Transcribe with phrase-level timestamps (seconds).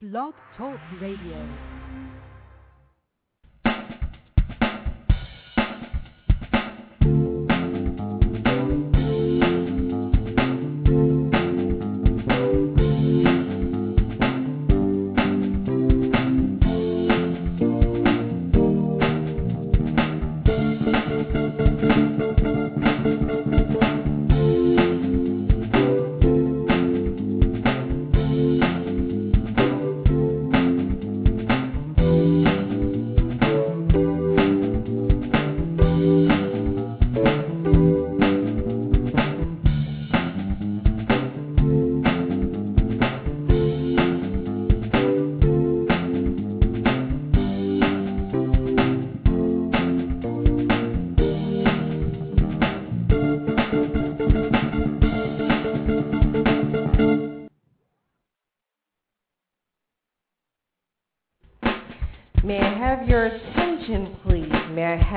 [0.00, 1.77] Blog Talk Radio.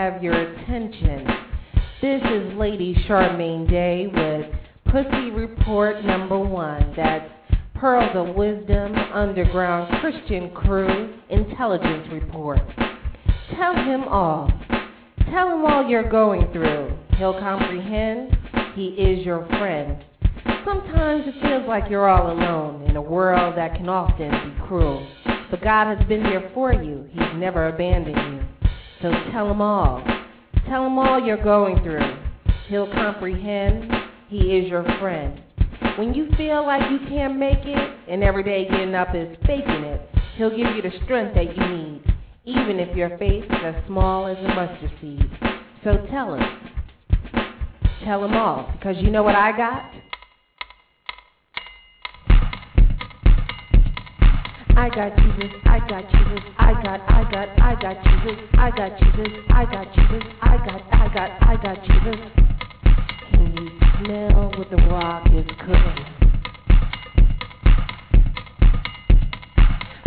[0.01, 1.27] Have your attention?
[2.01, 4.51] This is Lady Charmaine Day with
[4.91, 6.91] Pussy Report number one.
[6.97, 7.29] That's
[7.75, 12.57] Pearls of Wisdom Underground Christian Crew Intelligence Report.
[13.55, 14.51] Tell him all.
[15.29, 16.97] Tell him all you're going through.
[17.19, 18.35] He'll comprehend.
[18.73, 20.03] He is your friend.
[20.65, 25.07] Sometimes it feels like you're all alone in a world that can often be cruel.
[25.51, 27.07] But God has been here for you.
[27.11, 28.60] He's never abandoned you.
[29.01, 30.03] So tell him all.
[30.67, 32.17] Tell him all you're going through.
[32.67, 33.91] He'll comprehend.
[34.29, 35.41] He is your friend.
[35.97, 39.83] When you feel like you can't make it and every day getting up is faking
[39.83, 40.07] it,
[40.37, 42.03] he'll give you the strength that you need,
[42.45, 45.29] even if your faith is as small as a mustard seed.
[45.83, 46.43] So tell him.
[48.05, 49.91] Tell him all, because you know what I got?
[54.81, 58.97] I got Jesus, I got Jesus, I got, I got, I got Jesus, I got
[58.97, 62.19] Jesus, I got Jesus, I got, I got, I got Jesus.
[63.29, 63.69] Can you
[64.01, 66.05] smell what the rock is cooking?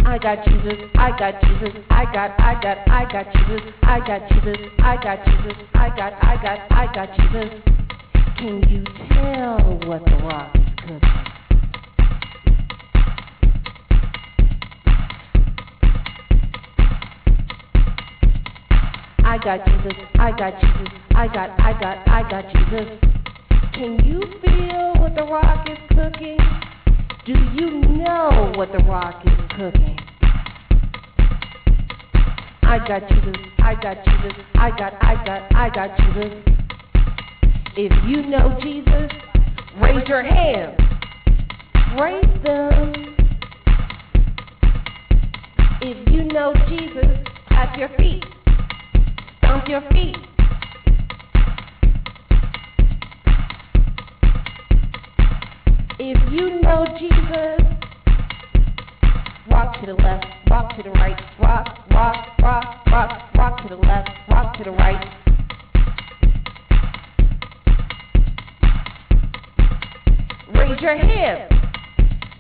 [0.07, 4.29] I got Jesus, I got Jesus, I got, I got, I got Jesus, I got
[4.29, 7.63] Jesus, I got Jesus, I got, I got, I got Jesus.
[8.39, 8.83] Can you
[9.15, 11.34] tell what the rock is cooking?
[19.35, 22.87] I got Jesus, I got Jesus, I got, I got, I got Jesus.
[23.75, 26.39] Can you feel what the rock is cooking?
[27.27, 29.99] Do you know what the rock is cooking?
[32.63, 36.33] I got Jesus, I got Jesus, I got, I got, I got Jesus.
[37.77, 39.11] If you know Jesus,
[39.83, 40.79] raise your hands.
[42.01, 43.17] Raise them.
[45.83, 48.23] If you know Jesus, clap your feet.
[49.55, 50.17] Stomp your feet.
[56.01, 57.61] If you know Jesus,
[59.49, 63.77] walk to the left, walk to the right, rock, rock, rock, rock, rock to the
[63.77, 65.07] left, walk to the right.
[70.53, 71.53] Raise your hands.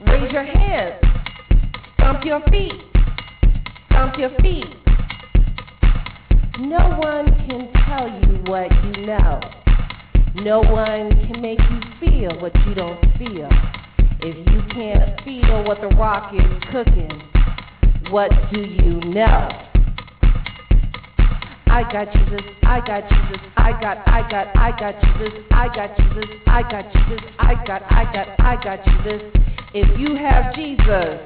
[0.09, 1.05] Raise your hands.
[1.95, 2.73] Stomp your feet.
[3.89, 4.84] Stomp your feet.
[6.59, 9.41] No one can tell you what you know.
[10.37, 13.49] No one can make you feel what you don't feel.
[14.21, 17.11] If you can't feel what the rock is cooking,
[18.11, 19.49] what do you know?
[21.67, 25.97] I got Jesus, I got Jesus, I got, I got, I got Jesus, I got
[25.97, 29.23] Jesus, I got Jesus, I got, I got, I got Jesus.
[29.75, 31.19] If you have Jesus,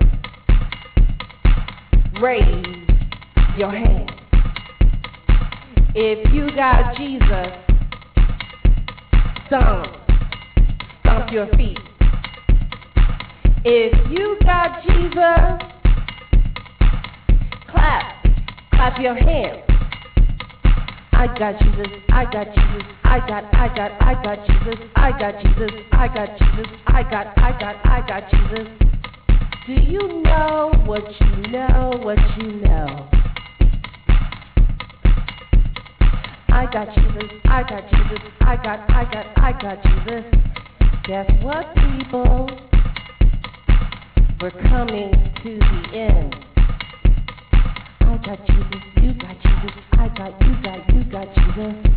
[2.18, 4.17] raise your hand.
[5.94, 7.48] If you got Jesus,
[9.46, 9.86] stomp,
[11.00, 11.78] stomp your feet.
[13.64, 15.66] If you got Jesus,
[17.70, 18.24] clap,
[18.72, 19.64] clap your hands.
[21.12, 25.42] I got Jesus, I got Jesus, I got, I got, I got Jesus, I got
[25.42, 28.68] Jesus, I got Jesus, I got, I got, I got Jesus.
[29.66, 33.08] Do you know what you know, what you know.
[36.58, 40.24] I got this, I got this, I got, I got, I got this.
[41.06, 42.50] Guess what, people?
[44.40, 45.12] We're coming
[45.44, 46.34] to the end.
[48.00, 51.92] I got this, you got you this, I got, you got, you got this.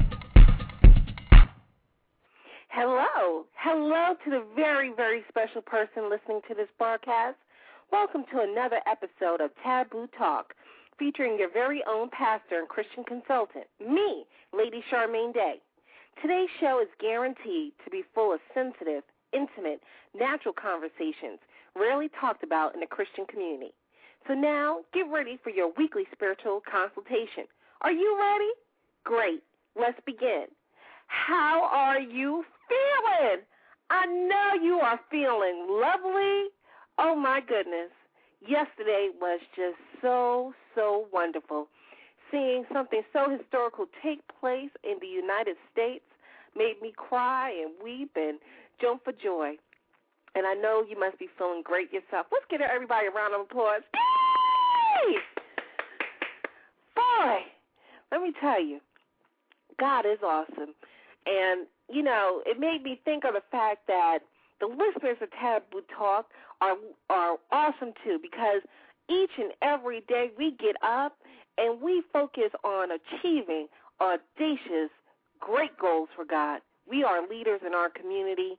[2.70, 3.46] Hello.
[3.56, 7.38] Hello to the very, very special person listening to this broadcast.
[7.92, 10.54] Welcome to another episode of Taboo Talk,
[11.02, 15.56] featuring your very own pastor and Christian consultant, me, Lady Charmaine Day.
[16.22, 19.02] Today's show is guaranteed to be full of sensitive,
[19.34, 19.82] intimate,
[20.14, 21.40] natural conversations
[21.76, 23.74] rarely talked about in the Christian community.
[24.28, 27.50] So now, get ready for your weekly spiritual consultation.
[27.82, 28.52] Are you ready?
[29.04, 29.42] Great.
[29.76, 30.46] Let's begin.
[31.08, 33.42] How are you feeling?
[33.90, 36.54] I know you are feeling lovely.
[37.00, 37.90] Oh my goodness.
[38.46, 41.68] Yesterday was just so, so wonderful.
[42.32, 46.06] Seeing something so historical take place in the United States
[46.56, 48.40] made me cry and weep and
[48.80, 49.56] jump for joy.
[50.34, 52.28] And I know you must be feeling great yourself.
[52.32, 53.82] Let's give everybody a round of applause.
[53.94, 55.18] Yay!
[56.96, 57.38] Boy,
[58.12, 58.80] let me tell you,
[59.80, 60.74] God is awesome.
[61.26, 64.20] And, you know, it made me think of the fact that
[64.60, 66.28] the listeners of Taboo Talk
[66.62, 66.76] are
[67.10, 68.62] are awesome too because
[69.10, 71.18] each and every day we get up
[71.58, 73.68] and we focus on achieving
[74.00, 74.90] audacious,
[75.40, 76.62] great goals for God.
[76.90, 78.58] We are leaders in our community,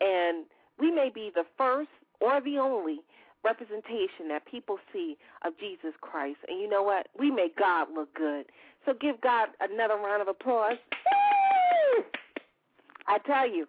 [0.00, 0.46] and
[0.78, 1.88] we may be the first
[2.20, 3.00] or the only
[3.44, 6.38] representation that people see of Jesus Christ.
[6.48, 7.08] And you know what?
[7.18, 8.46] We make God look good.
[8.86, 10.78] So give God another round of applause.
[13.06, 13.66] I tell you,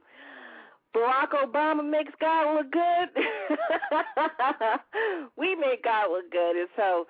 [0.95, 3.09] Barack Obama makes God look good.
[5.38, 7.06] we make God look good, and so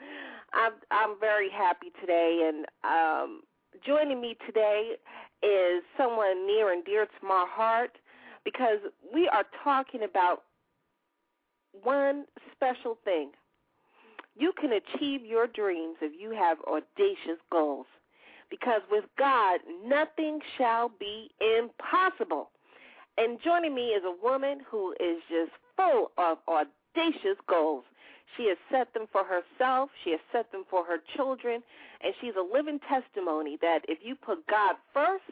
[0.54, 2.50] I'm I'm very happy today.
[2.50, 3.42] And um,
[3.86, 4.94] joining me today
[5.44, 7.98] is someone near and dear to my heart
[8.44, 8.80] because
[9.14, 10.44] we are talking about
[11.84, 13.32] one special thing.
[14.38, 17.86] You can achieve your dreams if you have audacious goals.
[18.50, 22.52] Because with God, nothing shall be impossible.
[23.18, 27.84] And joining me is a woman who is just full of audacious goals.
[28.36, 31.64] She has set them for herself, she has set them for her children,
[32.04, 35.24] and she's a living testimony that if you put God first,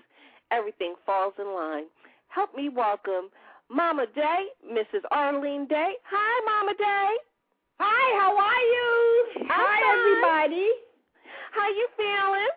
[0.52, 1.86] everything falls in line.
[2.30, 3.30] Help me welcome
[3.70, 5.04] Mama Day, Mrs.
[5.12, 5.94] Arlene Day.
[6.10, 7.18] Hi, Mama Day.
[7.80, 9.48] Hi, how are you?
[9.50, 10.70] Hi, everybody.
[11.52, 12.54] How you feeling?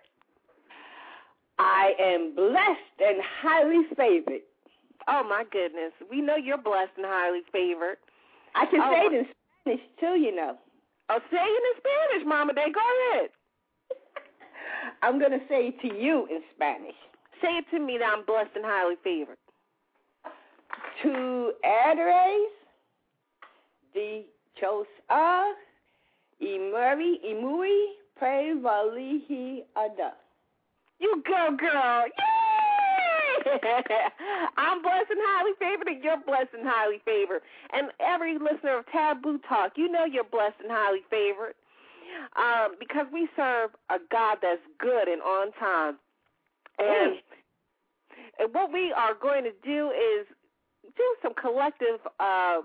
[1.58, 4.45] I am blessed and highly favored.
[5.08, 7.98] Oh my goodness, we know you're blessed and highly favored.
[8.54, 8.90] I can Oh.
[8.92, 9.26] say it in
[9.62, 10.58] Spanish too, you know.
[11.08, 12.70] Oh, say it in Spanish, Mama Day.
[12.72, 12.80] Go
[13.12, 13.30] ahead.
[15.02, 16.96] I'm going to say it to you in Spanish.
[17.40, 19.36] Say it to me that I'm blessed and highly favored.
[21.02, 22.50] Tu eres
[23.94, 25.54] dichosa
[26.40, 30.14] y muy, y muy privilegiada.
[30.98, 32.04] You go, girl.
[32.06, 32.35] Yay!
[34.56, 37.42] I'm blessed and highly favored, and you're blessed and highly favored.
[37.72, 41.54] And every listener of Taboo Talk, you know you're blessed and highly favored.
[42.36, 45.98] Um, because we serve a God that's good and on time.
[46.78, 47.16] And,
[48.38, 50.26] and what we are going to do is
[50.96, 52.62] do some collective uh,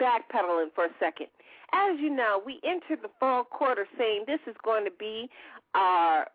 [0.00, 1.28] backpedaling for a second.
[1.72, 5.28] As you know, we entered the fall quarter saying this is going to be
[5.74, 6.26] our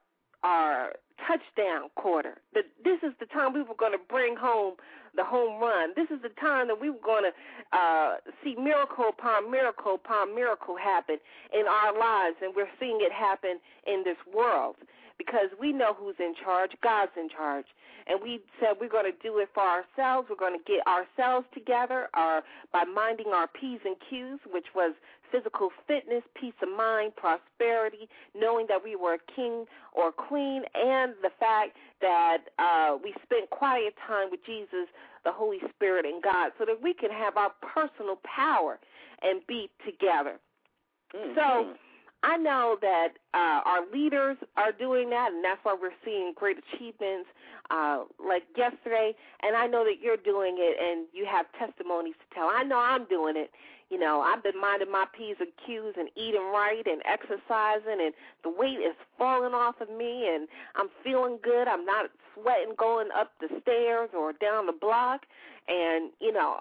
[0.44, 0.94] our
[1.26, 2.38] touchdown quarter.
[2.54, 4.76] That this is the time we were going to bring home
[5.16, 5.94] the home run.
[5.96, 10.36] This is the time that we were going to uh, see miracle upon miracle upon
[10.36, 11.18] miracle happen
[11.54, 14.76] in our lives, and we're seeing it happen in this world
[15.18, 16.72] because we know who's in charge.
[16.84, 17.66] God's in charge.
[18.08, 20.28] And we said we're going to do it for ourselves.
[20.30, 24.94] We're going to get ourselves together our, by minding our P's and Q's, which was
[25.32, 31.14] physical fitness, peace of mind, prosperity, knowing that we were a king or queen, and
[31.22, 34.88] the fact that uh, we spent quiet time with Jesus,
[35.24, 38.80] the Holy Spirit, and God, so that we can have our personal power
[39.22, 40.40] and be together.
[41.36, 41.74] So
[42.24, 46.58] I know that uh, our leaders are doing that, and that's why we're seeing great
[46.58, 47.30] achievements
[47.70, 49.14] uh, like yesterday.
[49.44, 52.50] And I know that you're doing it, and you have testimonies to tell.
[52.52, 53.52] I know I'm doing it.
[53.90, 58.14] You know, I've been minding my P's and Q's and eating right and exercising, and
[58.44, 61.68] the weight is falling off of me, and I'm feeling good.
[61.70, 65.26] I'm not sweating going up the stairs or down the block,
[65.70, 66.60] and you know,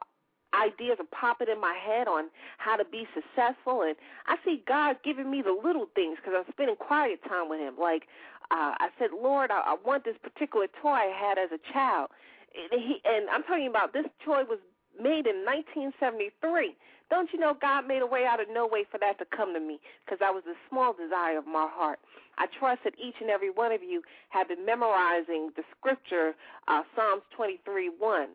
[0.54, 4.96] ideas are popping in my head on how to be successful, and I see God
[5.02, 7.74] giving me the little things because I'm spending quiet time with Him.
[7.74, 8.04] Like
[8.52, 12.10] uh, I said, Lord, I, I want this particular toy I had as a child,
[12.54, 14.60] and, he, and I'm talking about this toy was
[14.96, 16.76] made in 1973.
[17.08, 19.54] Don't you know God made a way out of no way for that to come
[19.54, 21.98] to me because that was the small desire of my heart.
[22.38, 26.34] I trust that each and every one of you have been memorizing the scripture,
[26.68, 28.28] uh, Psalms 23 1.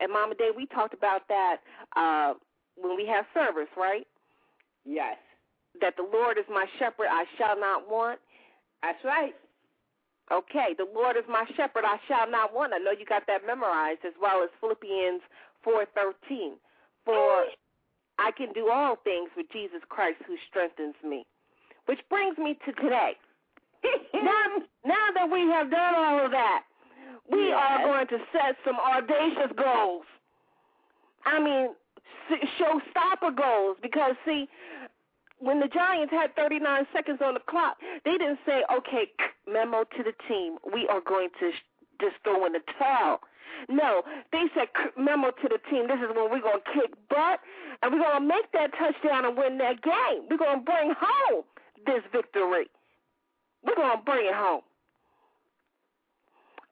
[0.00, 1.58] And Mama Day, we talked about that
[1.94, 2.34] uh,
[2.76, 4.06] when we have service, right?
[4.84, 5.16] Yes.
[5.80, 8.18] That the Lord is my shepherd, I shall not want.
[8.82, 9.34] That's right.
[10.32, 12.72] Okay, the Lord is my shepherd, I shall not want.
[12.72, 15.20] I know you got that memorized as well as Philippians
[15.64, 16.56] 4:13.
[17.04, 17.46] For
[18.18, 21.26] I can do all things with Jesus Christ who strengthens me.
[21.86, 23.12] Which brings me to today.
[24.14, 24.42] now,
[24.86, 26.62] now that we have done all of that,
[27.30, 27.56] we yes.
[27.58, 30.04] are going to set some audacious goals.
[31.26, 31.68] I mean,
[32.58, 34.48] showstopper goals because see,
[35.38, 39.10] when the Giants had 39 seconds on the clock, they didn't say, "Okay,
[39.46, 41.52] memo to the team, we are going to
[42.00, 43.20] just throw in the towel."
[43.68, 45.88] No, they said memo to the team.
[45.88, 47.40] This is when we're gonna kick butt,
[47.82, 50.26] and we're gonna make that touchdown and win that game.
[50.30, 51.44] We're gonna bring home
[51.86, 52.68] this victory.
[53.62, 54.62] We're gonna bring it home.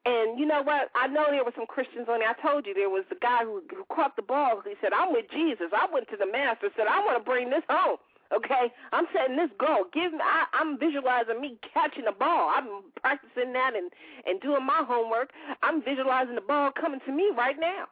[0.05, 0.89] And you know what?
[0.95, 2.29] I know there were some Christians on there.
[2.29, 4.61] I told you there was the guy who, who caught the ball.
[4.67, 6.69] He said, "I'm with Jesus." I went to the master.
[6.75, 7.97] Said, "I want to bring this home."
[8.33, 9.85] Okay, I'm setting this goal.
[9.93, 10.19] Give me.
[10.23, 12.49] I, I'm visualizing me catching the ball.
[12.49, 13.91] I'm practicing that and
[14.25, 15.29] and doing my homework.
[15.61, 17.85] I'm visualizing the ball coming to me right now.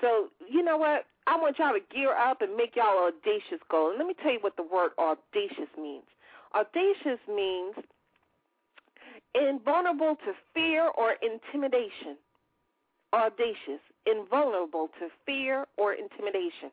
[0.00, 1.04] So you know what?
[1.26, 3.90] I want y'all to gear up and make y'all audacious goal.
[3.90, 6.08] And let me tell you what the word audacious means.
[6.54, 7.76] Audacious means
[9.34, 12.16] invulnerable to fear or intimidation.
[13.14, 16.72] Audacious, invulnerable to fear or intimidation.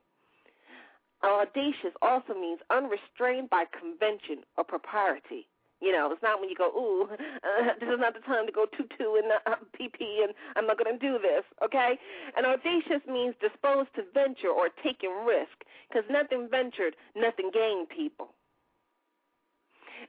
[1.23, 5.47] Audacious also means unrestrained by convention or propriety.
[5.81, 8.51] You know, it's not when you go, ooh, uh, this is not the time to
[8.51, 11.97] go tutu and uh, PP, and I'm not going to do this, okay?
[12.35, 18.35] And audacious means disposed to venture or taking risk, because nothing ventured, nothing gained, people.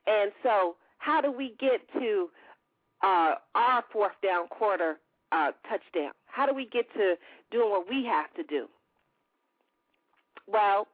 [0.07, 2.31] And so, how do we get to
[3.03, 4.99] uh, our fourth down quarter
[5.33, 6.13] uh, touchdown?
[6.27, 7.15] How do we get to
[7.51, 8.67] doing what we have to do?
[10.47, 10.89] Well,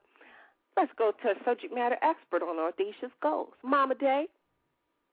[0.77, 3.53] Let's go to a subject matter expert on audacious goals.
[3.63, 4.27] Mama Day.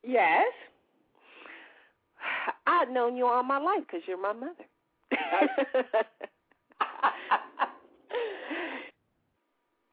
[0.03, 0.51] Yes.
[2.67, 4.65] I've known you all my life because you're my mother.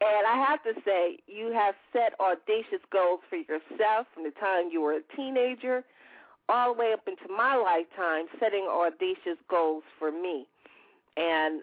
[0.01, 4.71] and I have to say, you have set audacious goals for yourself from the time
[4.73, 5.85] you were a teenager
[6.49, 10.47] all the way up into my lifetime, setting audacious goals for me.
[11.17, 11.63] And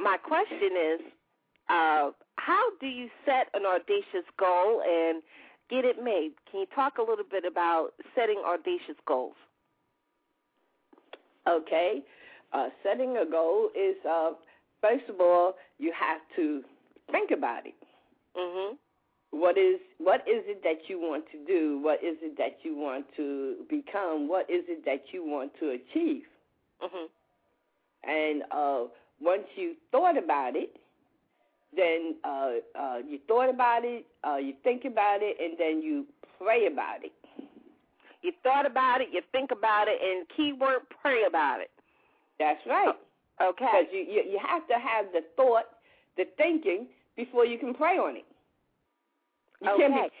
[0.00, 1.00] my question is,
[1.68, 5.22] uh, how do you set an audacious goal and
[5.70, 6.32] get it made?
[6.50, 9.34] Can you talk a little bit about setting audacious goals?
[11.48, 12.02] Okay.
[12.52, 14.30] Uh, setting a goal is, uh,
[14.80, 16.62] first of all, you have to
[17.10, 17.74] think about it.
[18.36, 18.76] Mm-hmm.
[19.30, 21.80] What is what is it that you want to do?
[21.82, 24.26] What is it that you want to become?
[24.26, 26.22] What is it that you want to achieve?
[26.82, 27.06] Mm-hmm.
[28.08, 28.88] And uh,
[29.20, 30.76] once you thought about it,
[31.74, 36.06] then uh, uh, you thought about it, uh, you think about it, and then you
[36.38, 37.12] pray about it.
[38.22, 41.70] You thought about it, you think about it, and keyword pray about it.
[42.38, 42.94] That's right.
[43.40, 43.64] Okay.
[43.64, 45.64] Because you, you you have to have the thought,
[46.16, 48.26] the thinking before you can pray on it.
[49.62, 49.88] You okay.
[49.88, 50.12] can't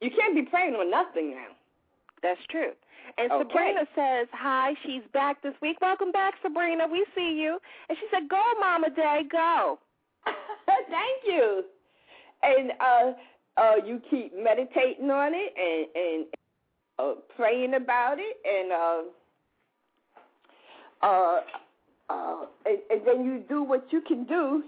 [0.00, 1.54] be you can't be praying on nothing now.
[2.22, 2.72] That's true.
[3.18, 3.42] And Okay.
[3.42, 5.78] Sabrina says, Hi, she's back this week.
[5.80, 6.86] Welcome back, Sabrina.
[6.90, 7.58] We see you.
[7.88, 9.78] And she said, Go, Mama Day, go.
[10.88, 11.64] Thank you.
[12.42, 13.12] And uh,
[13.60, 16.26] uh, you keep meditating on it and and
[16.98, 19.02] uh, praying about it, and uh,
[21.02, 21.40] uh,
[22.10, 24.64] uh, and, and then you do what you can do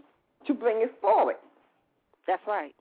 [0.47, 1.37] to bring it forward.
[2.27, 2.75] That's right.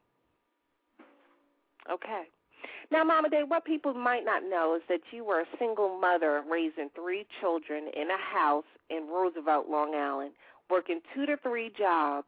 [1.92, 2.24] Okay.
[2.92, 6.44] Now, Mama Day, what people might not know is that you were a single mother
[6.50, 10.32] raising three children in a house in Roosevelt, Long Island,
[10.70, 12.28] working two to three jobs,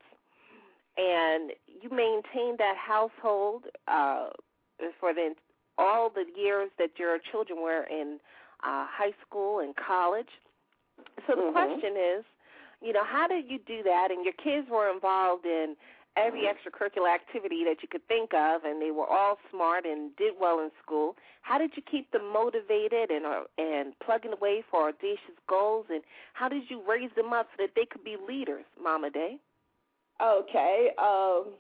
[0.98, 4.28] and you maintained that household uh,
[5.00, 5.34] for the
[5.78, 8.20] all the years that your children were in
[8.64, 10.30] uh, high school and college.
[11.26, 11.52] So the Mhm.
[11.52, 12.24] question is,
[12.82, 14.12] you know, how did you do that?
[14.12, 15.76] And your kids were involved in
[16.16, 20.38] every extracurricular activity that you could think of, and they were all smart and did
[20.40, 21.16] well in school.
[21.42, 25.88] How did you keep them motivated and uh, and plugging away for audacious goals?
[25.90, 29.40] And how did you raise them up so that they could be leaders, Mama Day?
[30.24, 30.90] Okay.
[30.98, 31.54] Um,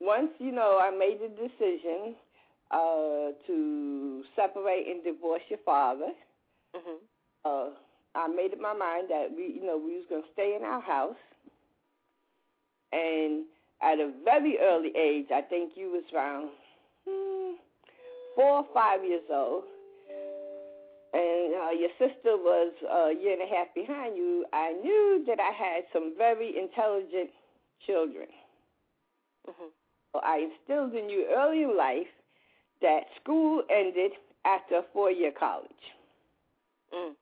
[0.00, 2.16] once you know, I made the decision
[2.70, 6.12] uh, to separate and divorce your father.
[6.74, 6.98] Mhm.
[7.44, 7.70] Uh,
[8.14, 10.80] I made up my mind that we, you know, we was gonna stay in our
[10.80, 11.16] house.
[12.92, 13.44] And
[13.80, 16.50] at a very early age, I think you was around
[17.04, 17.54] hmm,
[18.34, 19.64] four or five years old,
[21.12, 24.46] and uh, your sister was a year and a half behind you.
[24.52, 27.30] I knew that I had some very intelligent
[27.86, 28.28] children.
[29.48, 29.70] Mhm.
[30.12, 32.08] So I instilled in you early in life
[32.80, 34.12] that school ended
[34.44, 35.70] after a four-year college.
[36.92, 36.98] Mm.
[37.06, 37.16] Okay.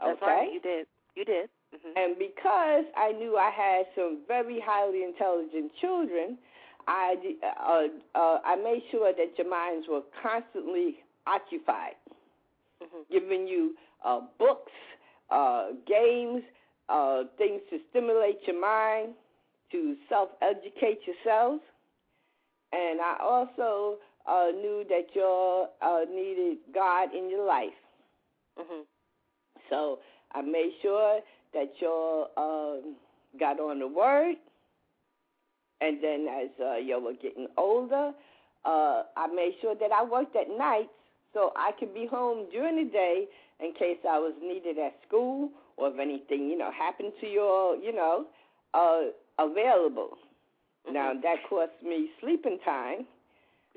[0.00, 0.52] That's right.
[0.52, 0.86] You did.
[1.14, 1.50] You did.
[1.74, 1.92] Mhm.
[1.96, 6.38] And because I knew I had some very highly intelligent children,
[6.88, 11.96] I uh, uh, I made sure that your minds were constantly occupied,
[12.82, 13.08] Mhm.
[13.10, 14.72] giving you uh, books,
[15.30, 16.42] uh, games,
[16.88, 19.14] uh, things to stimulate your mind,
[19.72, 21.62] to self-educate yourselves.
[22.72, 27.78] And I also uh, knew that you uh, needed God in your life.
[28.58, 28.84] Mhm.
[29.68, 29.98] So
[30.32, 31.20] I made sure
[31.54, 32.96] that you um,
[33.38, 34.36] got on the word,
[35.80, 38.12] and then as uh, you were getting older,
[38.64, 40.90] uh, I made sure that I worked at night
[41.32, 43.26] so I could be home during the day
[43.60, 47.40] in case I was needed at school or if anything you know happened to you,
[47.40, 48.26] all, you know,
[48.74, 49.10] uh,
[49.40, 50.18] available.
[50.90, 53.06] Now that cost me sleeping time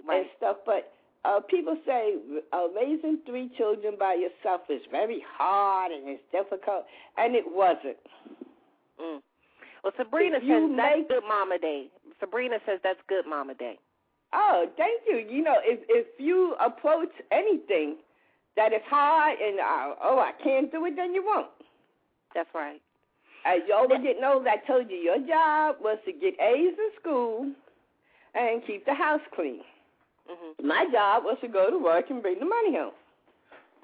[0.08, 0.22] Right.
[0.22, 0.58] and stuff.
[0.66, 0.92] But
[1.26, 2.16] uh, people say
[2.52, 6.86] uh, raising three children by yourself is very hard and it's difficult,
[7.18, 7.98] and it wasn't.
[9.00, 9.22] Mm.
[9.84, 11.88] Well, Sabrina If says that's make- good Mama Day.
[12.20, 13.78] Sabrina says that's good Mama Day.
[14.34, 15.18] Oh, thank you.
[15.18, 17.98] You know, if if you approach anything
[18.56, 21.48] that is hard and uh, oh I can't do it, then you won't.
[22.34, 22.82] That's right.
[23.46, 26.92] As y'all were getting old, I told you your job was to get A's in
[27.00, 27.52] school
[28.36, 29.62] and keep the house clean.
[30.30, 30.64] Mhm.
[30.66, 32.94] My job was to go to work and bring the money home.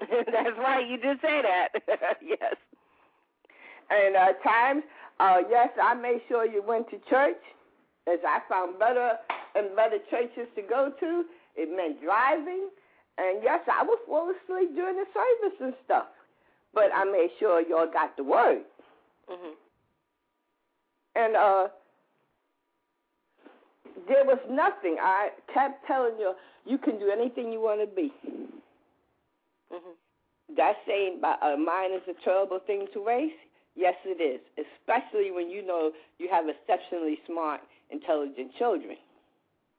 [0.00, 0.86] that's right.
[0.86, 1.68] You did say that.
[2.22, 2.56] yes.
[3.90, 4.82] And uh, times,
[5.18, 7.40] uh, yes, I made sure you went to church,
[8.06, 9.18] as I found better
[9.54, 11.24] and better churches to go to.
[11.56, 12.70] It meant driving,
[13.18, 16.06] and yes, I would fall asleep during the service and stuff.
[16.72, 18.62] But I made sure y'all got the word.
[19.30, 19.54] Mhm.
[21.16, 21.68] And uh,
[24.08, 24.96] there was nothing.
[25.00, 26.34] I kept telling you,
[26.66, 28.12] you can do anything you want to be.
[29.72, 29.94] Mhm.
[30.56, 33.32] That saying, a mind is a terrible thing to raise.
[33.76, 38.96] Yes, it is, especially when you know you have exceptionally smart, intelligent children.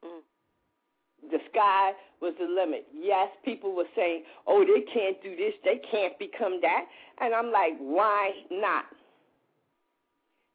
[0.03, 0.21] Mm.
[1.29, 2.87] The sky was the limit.
[2.93, 6.87] Yes, people were saying, "Oh, they can't do this, they can't become that,"
[7.19, 8.85] and I'm like, "Why not?"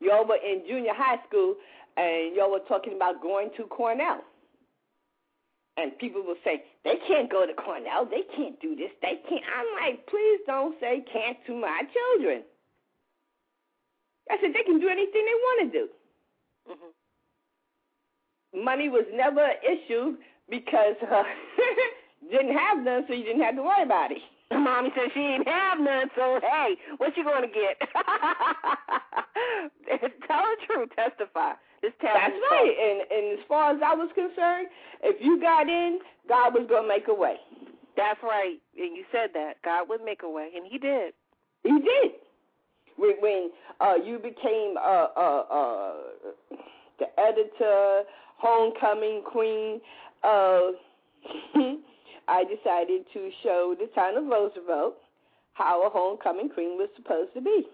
[0.01, 1.57] Y'all were in junior high school,
[1.97, 4.21] and y'all were talking about going to Cornell.
[5.79, 8.07] And people will say, they can't go to Cornell.
[8.07, 8.91] They can't do this.
[9.03, 9.45] They can't.
[9.45, 12.43] I'm like, please don't say can't to my children.
[14.31, 15.89] I said, they can do anything they want to do.
[16.71, 18.65] Mhm.
[18.65, 20.17] Money was never an issue
[20.49, 21.23] because uh,
[22.31, 24.19] didn't have none, so you didn't have to worry about it.
[24.53, 27.81] Mommy said she ain't have none, so hey, what you gonna get?
[30.27, 31.55] Tell the truth, testify.
[31.83, 32.75] This That's right.
[32.81, 34.69] And and as far as I was concerned,
[35.03, 37.37] if you got in, God was gonna make a way.
[37.97, 38.59] That's right.
[38.79, 41.13] And you said that God would make a way, and He did.
[41.65, 42.13] He did.
[42.97, 45.95] When when uh, you became uh, uh, uh,
[46.99, 48.05] the editor,
[48.39, 49.81] homecoming queen,
[50.23, 50.61] uh,
[52.29, 54.97] I decided to show the town of Roosevelt
[55.55, 57.67] how a homecoming queen was supposed to be.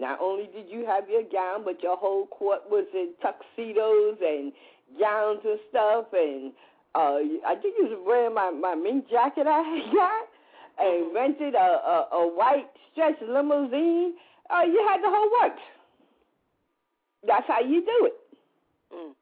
[0.00, 4.52] Not only did you have your gown, but your whole court was in tuxedos and
[5.00, 6.06] gowns and stuff.
[6.12, 6.52] And
[6.94, 10.28] uh, I think you was wearing my my mink jacket I had got,
[10.78, 14.14] and rented a, a a white stretch limousine.
[14.50, 15.62] Uh, you had the whole works.
[17.26, 18.14] That's how you do it
[18.94, 19.12] Mm.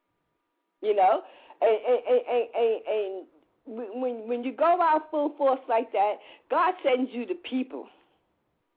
[0.81, 1.23] you know
[1.61, 3.27] and and, and, and, and
[3.67, 6.15] when when you go out full force like that
[6.51, 7.87] god sends you the people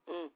[0.08, 0.28] Mm.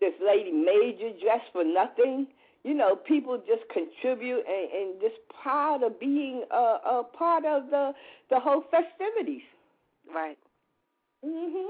[0.00, 2.26] this lady made you dress for nothing
[2.64, 7.70] you know people just contribute and, and just proud of being a, a part of
[7.70, 7.92] the
[8.30, 9.42] the whole festivities
[10.12, 10.38] Right.
[11.24, 11.68] mhm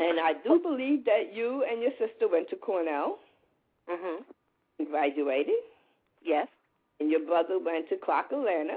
[0.00, 3.18] and i do believe that you and your sister went to cornell
[3.90, 4.24] Mhm.
[4.90, 5.54] graduated
[6.22, 6.48] Yes.
[7.00, 8.76] and your brother went to clark atlanta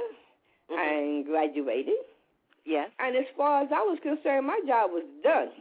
[0.69, 0.77] Mhm.
[0.77, 1.95] and graduated
[2.65, 2.89] Yes.
[2.99, 5.51] And as far as I was concerned, my job was done.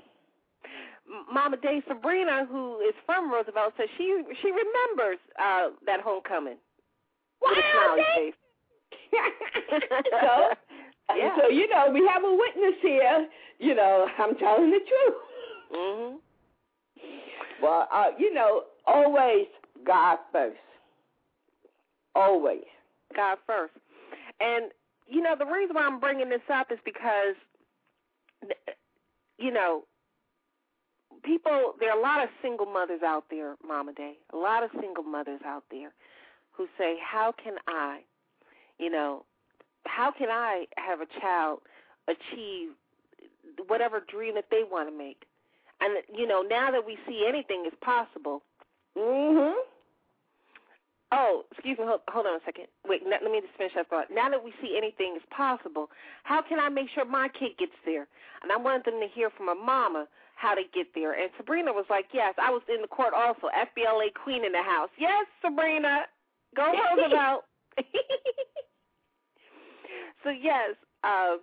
[1.33, 6.57] Mama Day Sabrina, who is from Roosevelt, says she she remembers uh that homecoming.
[7.40, 8.35] Wow, with a smiley they- face.
[10.11, 10.53] so,
[11.16, 11.37] Yeah.
[11.40, 13.29] so you know, we have a witness here.
[13.61, 15.14] You know, I'm telling the truth.
[15.73, 16.19] Mhm.
[17.62, 19.47] Well, uh, you know, always
[19.85, 20.59] God first.
[22.16, 22.64] Always.
[23.14, 23.73] God first.
[24.40, 24.73] And
[25.09, 27.35] you know the reason why I'm bringing this up is because
[29.38, 29.85] you know
[31.23, 34.14] people there are a lot of single mothers out there, Mama Day.
[34.33, 35.92] A lot of single mothers out there
[36.53, 38.01] who say, "How can I,
[38.79, 39.25] you know,
[39.87, 41.61] how can I have a child
[42.09, 42.71] achieve
[43.66, 45.25] whatever dream that they want to make?"
[45.81, 48.42] And you know, now that we see anything is possible,
[48.97, 49.55] Mhm.
[51.12, 51.85] Oh, excuse me.
[51.87, 52.66] Hold, hold on a second.
[52.87, 54.07] Wait, let, let me just finish that thought.
[54.11, 55.88] Now that we see anything is possible,
[56.25, 58.09] how can I make sure my kid gets there?
[58.42, 61.12] And I wanted them to hear from a mama how to get there.
[61.12, 63.49] And Sabrina was like, "Yes, I was in the court also.
[63.55, 64.90] FBLA queen in the house.
[64.99, 66.07] Yes, Sabrina,
[66.55, 67.45] go Roosevelt."
[70.23, 71.40] so yes, um,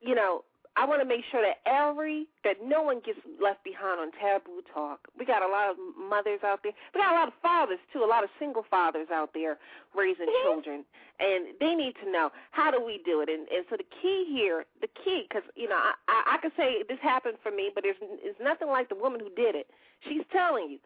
[0.00, 0.44] you know,
[0.76, 4.58] I want to make sure that every that no one gets left behind on Taboo
[4.74, 5.06] Talk.
[5.16, 6.72] We got a lot of mothers out there.
[6.92, 8.02] We got a lot of fathers too.
[8.02, 9.58] A lot of single fathers out there
[9.94, 10.42] raising mm-hmm.
[10.42, 10.84] children,
[11.20, 13.28] and they need to know how do we do it.
[13.30, 16.52] And and so the key here, the key, because you know I, I I could
[16.56, 19.70] say this happened for me, but there's it's nothing like the woman who did it.
[20.08, 20.78] She's telling you,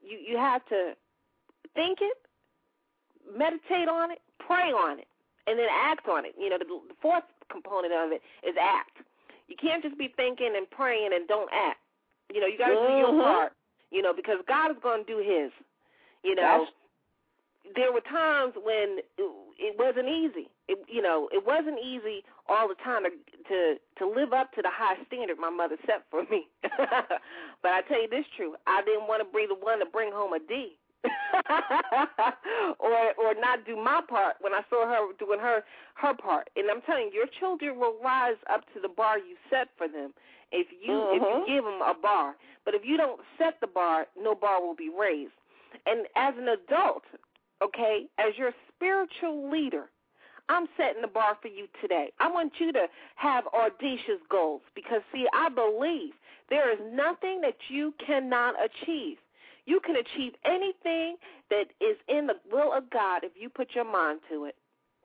[0.00, 0.96] you you have to
[1.74, 2.16] think it,
[3.36, 5.08] meditate on it, pray on it,
[5.46, 6.32] and then act on it.
[6.40, 9.04] You know, the, the fourth component of it is act.
[9.48, 11.80] You can't just be thinking and praying and don't act.
[12.32, 13.22] You know, you got to do your Mhm.
[13.22, 13.52] part.
[13.90, 15.52] You know, because God is going to do His.
[16.22, 16.66] You know,
[17.74, 20.50] there were times when it, it wasn't easy.
[20.68, 23.10] It, you know, it wasn't easy all the time to
[23.48, 26.46] to to live up to the high standard my mother set for me.
[26.62, 30.12] but I tell you this true, I didn't want to be the one to bring
[30.12, 30.78] home a D.
[32.78, 35.62] or or not do my part when I saw her doing her
[35.94, 36.50] her part.
[36.56, 39.88] And I'm telling you, your children will rise up to the bar you set for
[39.88, 40.12] them
[40.52, 41.46] if you if Mhm.
[41.46, 42.36] you give them a bar.
[42.64, 45.32] But if you don't set the bar, no bar will be raised.
[45.86, 47.04] And as an adult,
[47.62, 49.90] okay, as your spiritual leader,
[50.48, 52.12] I'm setting the bar for you today.
[52.20, 56.14] I want you to have audacious goals because, see, I believe
[56.48, 59.18] there is nothing that you cannot achieve.
[59.66, 61.16] You can achieve anything
[61.50, 64.54] that is in the will of God if you put your mind to it.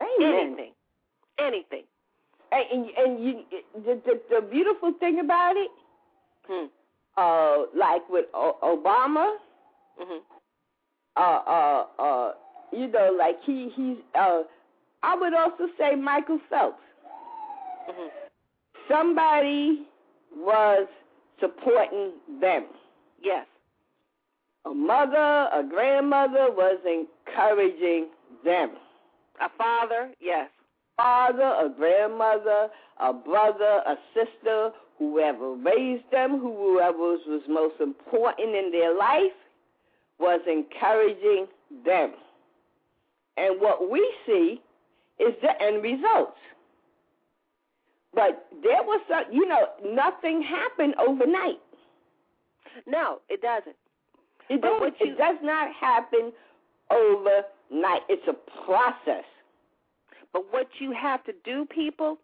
[0.02, 0.34] Amen.
[0.34, 0.72] Anything.
[1.40, 1.84] Anything.
[2.52, 3.44] And, and, and you,
[3.74, 5.72] the, the the beautiful thing about it,
[6.48, 6.66] Hmm.
[7.18, 9.38] uh, like with o- Obama,
[10.02, 10.20] Mhm.
[11.16, 12.34] uh, uh, uh,
[12.72, 14.44] you know, like he he's, uh,
[15.04, 16.84] I would also say Michael Phelps.
[17.90, 18.10] Mhm.
[18.90, 19.88] Somebody
[20.36, 20.88] was
[21.40, 22.66] supporting them.
[23.22, 23.46] Yes.
[24.66, 28.10] A mother, a grandmother was encouraging
[28.46, 28.72] them.
[29.42, 30.12] A father.
[30.20, 30.50] Yes.
[30.98, 32.68] father, a grandmother,
[33.00, 34.70] a brother, a sister,
[35.00, 39.34] whoever raised them, whoever was, most important in their life,
[40.20, 41.48] was encouraging
[41.84, 42.12] them.
[43.38, 44.62] And what we see
[45.20, 46.38] is the end results.
[48.14, 51.60] But there was some, you know, nothing happened overnight.
[52.86, 53.76] No, it doesn't.
[54.52, 56.34] It, But don't, oh, what you- it does not happen
[56.90, 58.02] overnight.
[58.10, 58.34] It's a
[58.66, 59.24] process.
[60.34, 62.18] But what you have to do, people,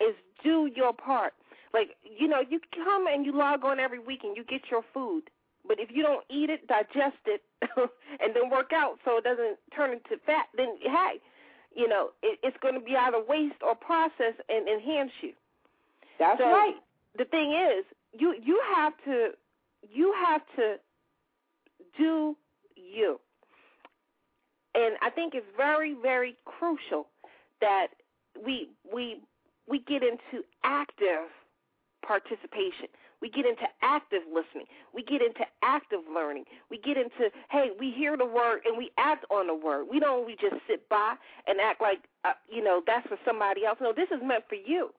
[0.00, 1.34] is do your part.
[1.74, 4.82] Like, you know, you come and you log on every week and you get your
[4.94, 5.24] food.
[5.66, 7.42] But if you don't eat it, digest it,
[7.76, 11.20] and then work out so it doesn't turn into fat, then hey,
[11.74, 15.32] you know, it, it's going to be either waste or process and enhance you.
[16.18, 16.76] That's So, right.
[17.18, 17.84] The thing is,
[18.18, 19.30] you you have to
[19.92, 20.76] you have to
[21.98, 22.36] do
[22.76, 23.20] you.
[24.74, 27.08] And I think it's very very crucial
[27.60, 27.88] that
[28.44, 29.20] we we
[29.68, 31.28] we get into active
[32.06, 32.88] participation.
[33.20, 34.66] We get into active listening.
[34.94, 36.44] We get into active learning.
[36.70, 39.86] We get into hey, we hear the word and we act on the word.
[39.90, 41.14] We don't we just sit by
[41.46, 43.78] and act like uh, you know that's for somebody else.
[43.80, 44.90] No, this is meant for you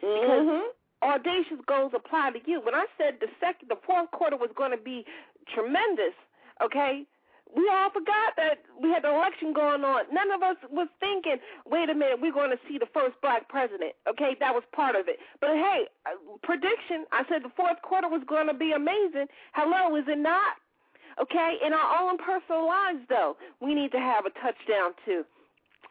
[0.00, 0.68] because Mhm.
[1.02, 2.60] audacious goals apply to you.
[2.60, 5.04] When I said the second, the fourth quarter was going to be
[5.52, 6.14] tremendous,
[6.62, 7.06] okay,
[7.54, 10.10] we all forgot that we had the election going on.
[10.10, 13.48] None of us was thinking, wait a minute, we're going to see the first black
[13.48, 13.94] president.
[14.10, 15.22] Okay, that was part of it.
[15.40, 19.30] But hey, uh, prediction, I said the fourth quarter was going to be amazing.
[19.54, 20.58] Hello, is it not?
[21.22, 25.22] Okay, in our own personal lives, though, we need to have a touchdown too.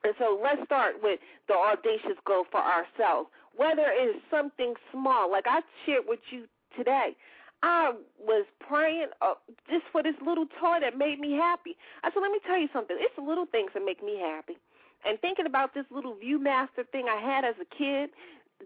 [0.04, 3.30] And so let's start with the audacious goal for ourselves.
[3.56, 6.44] Whether it is something small, like I shared with you
[6.76, 7.16] today,
[7.64, 9.40] I was praying uh,
[9.72, 11.80] just for this little toy that made me happy.
[12.04, 12.96] I said, let me tell you something.
[13.00, 14.60] It's the little things that make me happy.
[15.08, 18.12] And thinking about this little ViewMaster thing I had as a kid,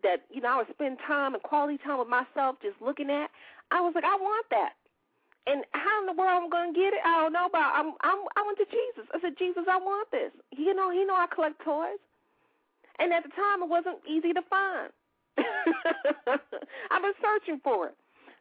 [0.03, 3.29] that you know I would spend time and quality time with myself just looking at.
[3.71, 4.73] I was like, I want that.
[5.47, 7.01] And how in the world I'm gonna get it?
[7.05, 9.09] I don't know, but I'm I'm I went to Jesus.
[9.13, 10.29] I said, Jesus, I want this.
[10.53, 11.97] You know, he know I collect toys.
[12.99, 14.89] And at the time, it wasn't easy to find.
[16.91, 17.95] I've been searching for it.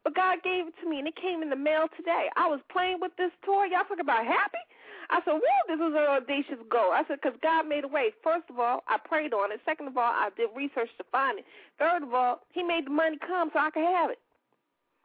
[0.07, 2.31] But God gave it to me, and it came in the mail today.
[2.39, 3.67] I was playing with this toy.
[3.75, 4.63] Y'all talking about happy?
[5.11, 6.95] I said, whoa, this is an audacious goal.
[6.95, 8.15] I said, because God made a way.
[8.23, 9.59] First of all, I prayed on it.
[9.67, 11.45] Second of all, I did research to find it.
[11.83, 14.23] Third of all, He made the money come so I could have it.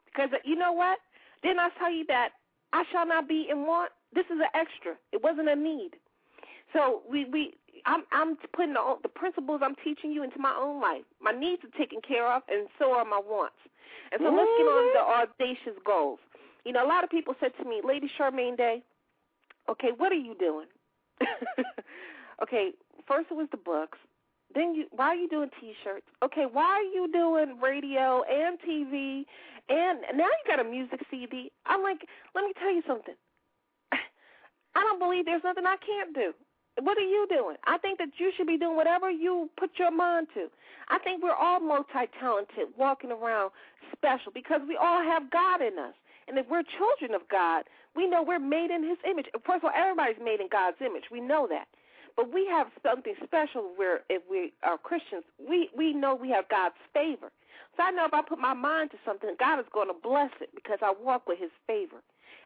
[0.06, 1.02] Because uh, you know what?
[1.42, 2.38] Didn't I tell you that
[2.72, 3.90] I shall not be in want?
[4.14, 4.94] This is an extra.
[5.10, 5.98] It wasn't a need.
[6.72, 10.80] So we we I'm I'm putting the, the principles I'm teaching you into my own
[10.80, 11.02] life.
[11.20, 13.56] My needs are taken care of, and so are my wants.
[14.12, 14.36] And so mm-hmm.
[14.36, 16.18] let's get on to the audacious goals.
[16.64, 18.82] You know, a lot of people said to me, Lady Charmaine Day,
[19.68, 20.66] okay, what are you doing?
[22.42, 22.70] okay,
[23.08, 23.98] first it was the books.
[24.54, 26.06] Then you, why are you doing T-shirts?
[26.22, 29.24] Okay, why are you doing radio and TV?
[29.68, 31.50] And now you got a music CD.
[31.64, 33.14] I'm like, let me tell you something.
[33.92, 36.32] I don't believe there's nothing I can't do.
[36.84, 37.56] What are you doing?
[37.66, 40.48] I think that you should be doing whatever you put your mind to.
[40.88, 43.52] I think we're all multi talented, walking around
[43.92, 45.94] special because we all have God in us.
[46.26, 47.64] And if we're children of God,
[47.94, 49.26] we know we're made in His image.
[49.46, 51.04] First of all, everybody's made in God's image.
[51.10, 51.66] We know that.
[52.16, 56.48] But we have something special where if we are Christians, we, we know we have
[56.48, 57.30] God's favor.
[57.76, 60.30] So I know if I put my mind to something, God is going to bless
[60.40, 62.02] it because I walk with His favor.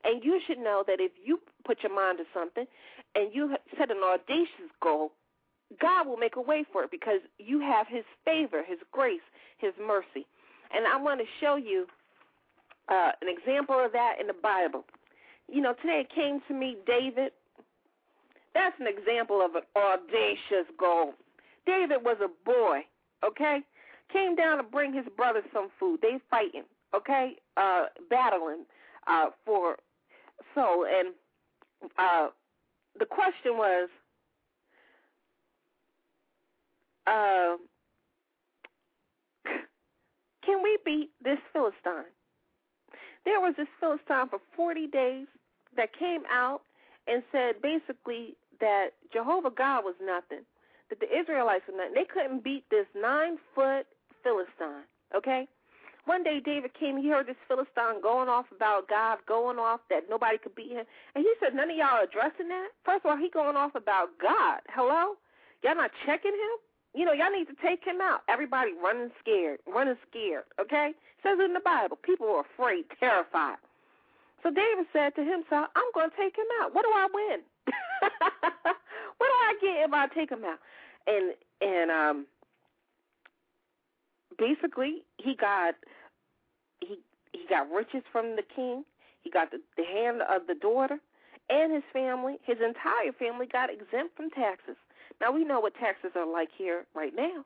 [0.07, 2.65] And you should know that if you put your mind to something
[3.17, 5.11] and you set an audacious goal,
[5.83, 9.27] God will make a way for it because you have His favor, His grace,
[9.59, 10.25] His mercy.
[10.73, 11.87] And I want to show you
[12.89, 14.85] uh, an example of that in the Bible.
[15.51, 17.33] You know, today it came to me, David.
[18.55, 21.15] That's an example of an audacious goal.
[21.67, 22.81] David was a boy,
[23.25, 23.59] okay?
[24.13, 25.99] Came down to bring his brother some food.
[26.01, 26.63] They fighting,
[26.95, 27.37] okay?
[27.57, 28.65] Uh, battling
[29.09, 29.77] uh, for
[30.55, 30.85] Saul.
[30.85, 31.15] And
[31.99, 32.29] uh,
[32.99, 33.89] the question was,
[37.07, 37.57] uh,
[40.45, 42.11] can we beat this Philistine?
[43.25, 45.27] There was this Philistine for 40 days
[45.77, 46.63] that came out
[47.07, 50.45] and said basically that Jehovah God was nothing,
[50.91, 51.95] that the Israelites were nothing.
[51.95, 53.87] They couldn't beat this nine foot
[54.23, 55.49] Philistine, okay?
[56.07, 60.09] One day David came, he heard this Philistine going off about God, going off that
[60.09, 60.87] nobody could beat him.
[61.15, 62.69] And he said, None of y'all are addressing that?
[62.85, 64.63] First of all, he going off about God.
[64.71, 65.19] Hello?
[65.63, 66.55] Y'all not checking him?
[66.95, 68.23] You know, y'all need to take him out.
[68.29, 70.95] Everybody running scared, running scared, okay?
[70.95, 73.59] It says in the Bible, people are afraid, terrified.
[74.43, 76.73] So David said to himself, I'm going to take him out.
[76.73, 77.41] What do I win?
[79.19, 80.59] what do I get if I take him out?
[81.07, 82.27] And and um
[84.39, 85.75] basically he got
[86.81, 86.99] he
[87.33, 88.85] he got riches from the king.
[89.23, 90.99] He got the, the hand of the daughter
[91.51, 92.39] and his family.
[92.45, 94.77] His entire family got exempt from taxes.
[95.21, 97.45] Now we know what taxes are like here right now.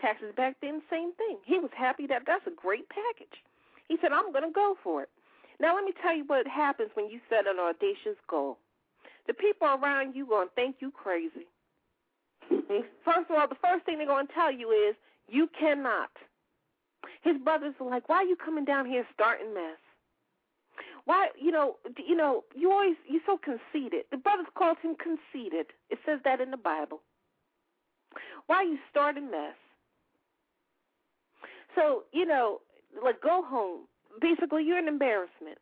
[0.00, 1.38] Taxes back then, same thing.
[1.44, 3.42] He was happy that that's a great package.
[3.88, 5.08] He said, I'm going to go for it.
[5.58, 8.56] Now let me tell you what happens when you set an audacious goal.
[9.26, 11.46] The people around you going to think you crazy.
[13.04, 14.94] first of all, the first thing they're going to tell you is
[15.28, 16.10] you cannot.
[17.22, 19.78] His brothers were like, "Why are you coming down here starting mess?
[21.04, 25.66] Why, you know, you know, you always you're so conceited." The brothers called him conceited.
[25.90, 27.02] It says that in the Bible.
[28.46, 29.54] Why are you starting mess?
[31.74, 32.60] So, you know,
[33.02, 33.82] like go home.
[34.20, 35.58] Basically, you're an embarrassment.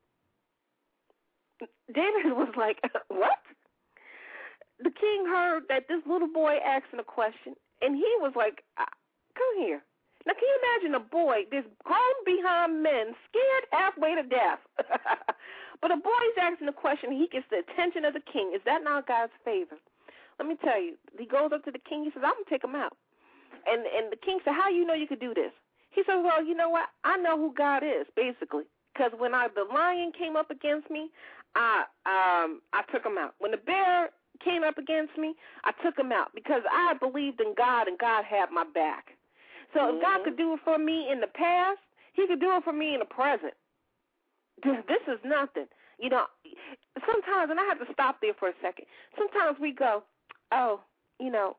[1.93, 3.39] David was like, "What?"
[4.79, 8.85] The king heard that this little boy asking a question, and he was like, uh,
[9.35, 9.83] "Come here."
[10.29, 14.61] Now, can you imagine a boy, this grown behind men, scared halfway to death?
[15.81, 18.53] but a boy's asking the question, he gets the attention of the king.
[18.55, 19.81] Is that not God's favor?
[20.39, 21.01] Let me tell you.
[21.19, 22.05] He goes up to the king.
[22.05, 22.97] He says, "I'm gonna take him out."
[23.67, 25.53] And and the king said, "How do you know you could do this?"
[25.91, 26.91] He says, "Well, you know what?
[27.05, 31.11] I know who God is, basically, because when I the lion came up against me,
[31.57, 33.35] I um I took him out.
[33.39, 34.11] When the bear
[34.45, 38.25] came up against me, I took him out because I believed in God and God
[38.25, 39.18] had my back."
[39.75, 39.97] So mm-hmm.
[39.97, 41.81] if God could do it for me in the past,
[42.15, 43.55] He could do it for me in the present.
[44.65, 45.67] This is nothing.
[46.01, 46.25] You know,
[47.07, 48.87] sometimes, and I have to stop there for a second.
[49.17, 50.03] Sometimes we go,
[50.53, 50.81] oh,
[51.21, 51.57] you know,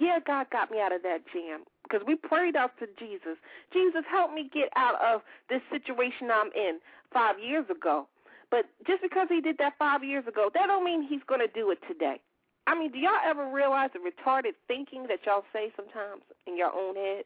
[0.00, 3.38] Yeah, God got me out of that jam because we prayed out to Jesus.
[3.72, 6.80] Jesus, help me get out of this situation I'm in
[7.12, 8.08] five years ago.
[8.50, 11.48] But just because he did that five years ago, that don't mean he's going to
[11.48, 12.20] do it today.
[12.66, 16.72] I mean, do y'all ever realize the retarded thinking that y'all say sometimes in your
[16.72, 17.24] own head?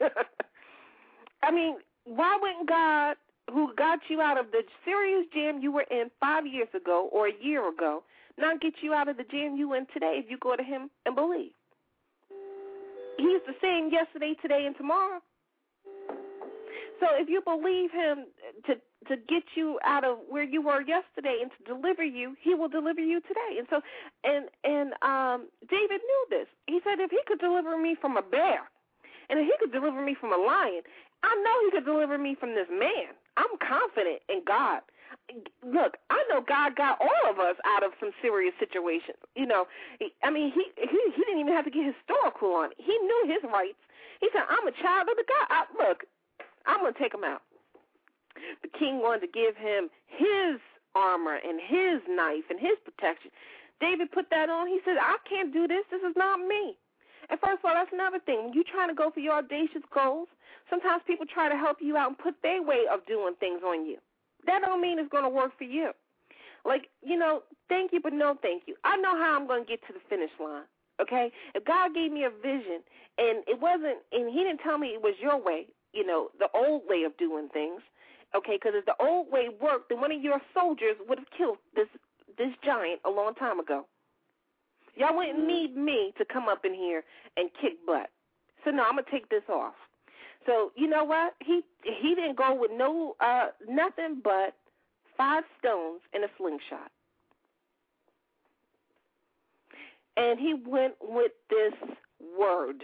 [1.42, 3.16] I mean, why wouldn't God,
[3.50, 7.28] who got you out of the serious jam you were in five years ago or
[7.28, 8.02] a year ago,
[8.38, 10.90] not get you out of the jam you in today if you go to Him
[11.06, 11.52] and believe?
[13.18, 15.20] He's the same yesterday, today, and tomorrow.
[17.02, 18.30] So if you believe Him
[18.70, 18.78] to
[19.10, 22.68] to get you out of where you were yesterday and to deliver you, He will
[22.70, 23.58] deliver you today.
[23.58, 23.82] And so,
[24.22, 26.46] and and um, David knew this.
[26.70, 28.70] He said, if He could deliver me from a bear,
[29.28, 30.86] and if He could deliver me from a lion,
[31.26, 33.18] I know He could deliver me from this man.
[33.36, 34.82] I'm confident in God.
[35.66, 39.18] Look, I know God got all of us out of some serious situations.
[39.34, 39.66] You know,
[40.22, 42.78] I mean, he he he didn't even have to get historical on it.
[42.78, 43.82] He knew his rights.
[44.20, 46.04] He said, "I'm a child of the God." I, look,
[46.66, 47.42] I'm gonna take him out.
[48.62, 50.60] The king wanted to give him his
[50.94, 53.30] armor and his knife and his protection.
[53.80, 54.68] David put that on.
[54.68, 55.84] He said, "I can't do this.
[55.90, 56.76] This is not me."
[57.30, 58.44] And first of all, that's another thing.
[58.44, 60.28] When you're trying to go for your audacious goals,
[60.68, 63.86] sometimes people try to help you out and put their way of doing things on
[63.86, 63.98] you.
[64.46, 65.92] That don't mean it's going to work for you.
[66.64, 68.76] Like, you know, thank you, but no thank you.
[68.84, 70.64] I know how I'm going to get to the finish line.
[71.00, 71.32] Okay?
[71.54, 72.82] If God gave me a vision
[73.18, 76.48] and it wasn't, and He didn't tell me it was your way, you know, the
[76.54, 77.82] old way of doing things,
[78.34, 81.58] okay, because if the old way worked, then one of your soldiers would have killed
[81.74, 81.88] this
[82.38, 83.86] this giant a long time ago.
[84.96, 85.46] Y'all wouldn't mm-hmm.
[85.46, 87.04] need me to come up in here
[87.36, 88.10] and kick butt.
[88.64, 89.74] So no, I'm gonna take this off.
[90.46, 91.34] So you know what?
[91.44, 94.54] He he didn't go with no uh nothing but
[95.16, 96.90] five stones and a slingshot.
[100.16, 101.72] And he went with this
[102.38, 102.82] word.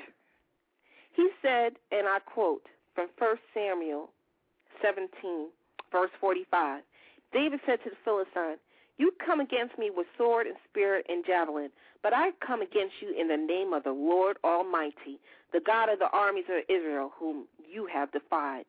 [1.14, 2.66] He said, and I quote
[2.98, 4.11] from First Samuel
[4.82, 5.06] 17,
[5.92, 6.82] verse 45.
[7.32, 8.58] David said to the Philistine,
[8.98, 11.70] You come against me with sword and spear and javelin,
[12.02, 16.00] but I come against you in the name of the Lord Almighty, the God of
[16.00, 18.64] the armies of Israel, whom you have defied.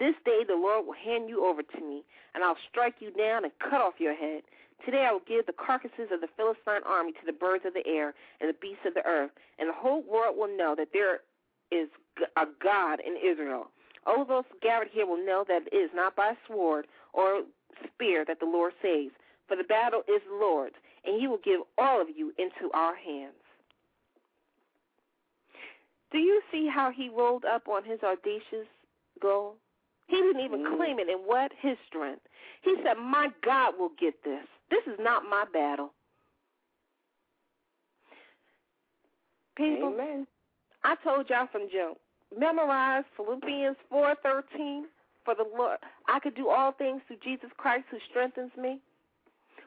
[0.00, 3.44] This day the Lord will hand you over to me, and I'll strike you down
[3.44, 4.44] and cut off your head.
[4.86, 7.86] Today I will give the carcasses of the Philistine army to the birds of the
[7.86, 11.20] air and the beasts of the earth, and the whole world will know that there
[11.70, 11.88] is
[12.36, 13.68] a God in Israel.
[14.06, 17.42] All those gathered here will know that it is not by sword or
[17.86, 19.12] spear that the Lord saves,
[19.48, 22.94] for the battle is the Lord's, and he will give all of you into our
[22.94, 23.34] hands.
[26.12, 28.68] Do you see how he rolled up on his audacious
[29.20, 29.56] goal?
[30.06, 30.76] He didn't even mm.
[30.76, 31.50] claim it in what?
[31.60, 32.22] His strength.
[32.62, 34.46] He said, My God will get this.
[34.70, 35.92] This is not my battle.
[39.56, 40.26] People, Amen.
[40.82, 41.98] I told y'all from jump,
[42.38, 44.86] memorize Philippians 4:13
[45.24, 45.78] for the Lord.
[46.08, 48.80] I could do all things through Jesus Christ who strengthens me.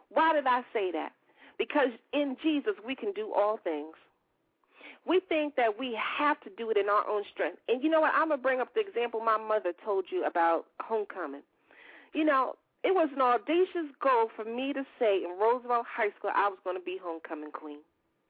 [0.09, 1.13] Why did I say that?
[1.57, 3.95] Because in Jesus we can do all things.
[5.05, 7.59] We think that we have to do it in our own strength.
[7.67, 8.13] And you know what?
[8.13, 11.43] I'm going to bring up the example my mother told you about homecoming.
[12.13, 16.31] You know, it was an audacious goal for me to say in Roosevelt High School
[16.35, 17.79] I was going to be homecoming queen.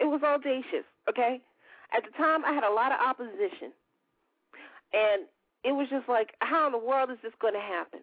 [0.00, 1.40] it was audacious, okay?
[1.96, 3.72] At the time, I had a lot of opposition.
[4.92, 5.24] And
[5.64, 8.00] it was just like, how in the world is this going to happen?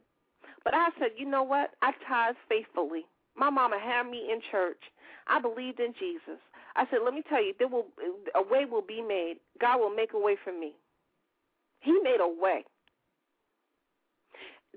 [0.63, 1.71] But I said, you know what?
[1.81, 3.05] I tithe faithfully.
[3.37, 4.81] My mama had me in church.
[5.27, 6.39] I believed in Jesus.
[6.75, 7.87] I said, let me tell you, there will
[8.35, 9.35] a way will be made.
[9.59, 10.73] God will make a way for me.
[11.79, 12.65] He made a way.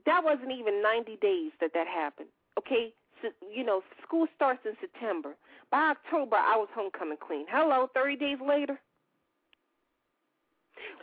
[0.06, 2.28] That wasn't even 90 days that that happened.
[2.58, 2.92] Okay,
[3.22, 5.34] so, you know, school starts in September.
[5.70, 7.46] By October, I was homecoming queen.
[7.50, 8.78] Hello, 30 days later.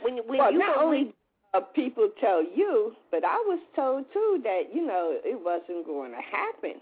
[0.01, 1.13] When when well, you not only
[1.53, 6.11] uh, people tell you, but I was told too that you know it wasn't going
[6.11, 6.81] to happen.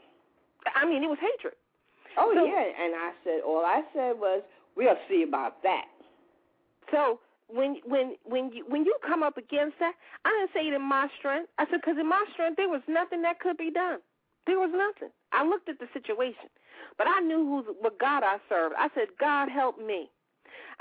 [0.75, 1.55] I mean, it was hatred.
[2.17, 4.41] Oh so, yeah, and I said all I said was
[4.75, 5.85] we'll see about that.
[6.91, 9.93] So when when when you when you come up against that,
[10.25, 11.49] I didn't say it in my strength.
[11.57, 13.99] I said because in my strength there was nothing that could be done.
[14.45, 15.11] There was nothing.
[15.31, 16.51] I looked at the situation,
[16.97, 18.75] but I knew who what God I served.
[18.77, 20.09] I said, God help me.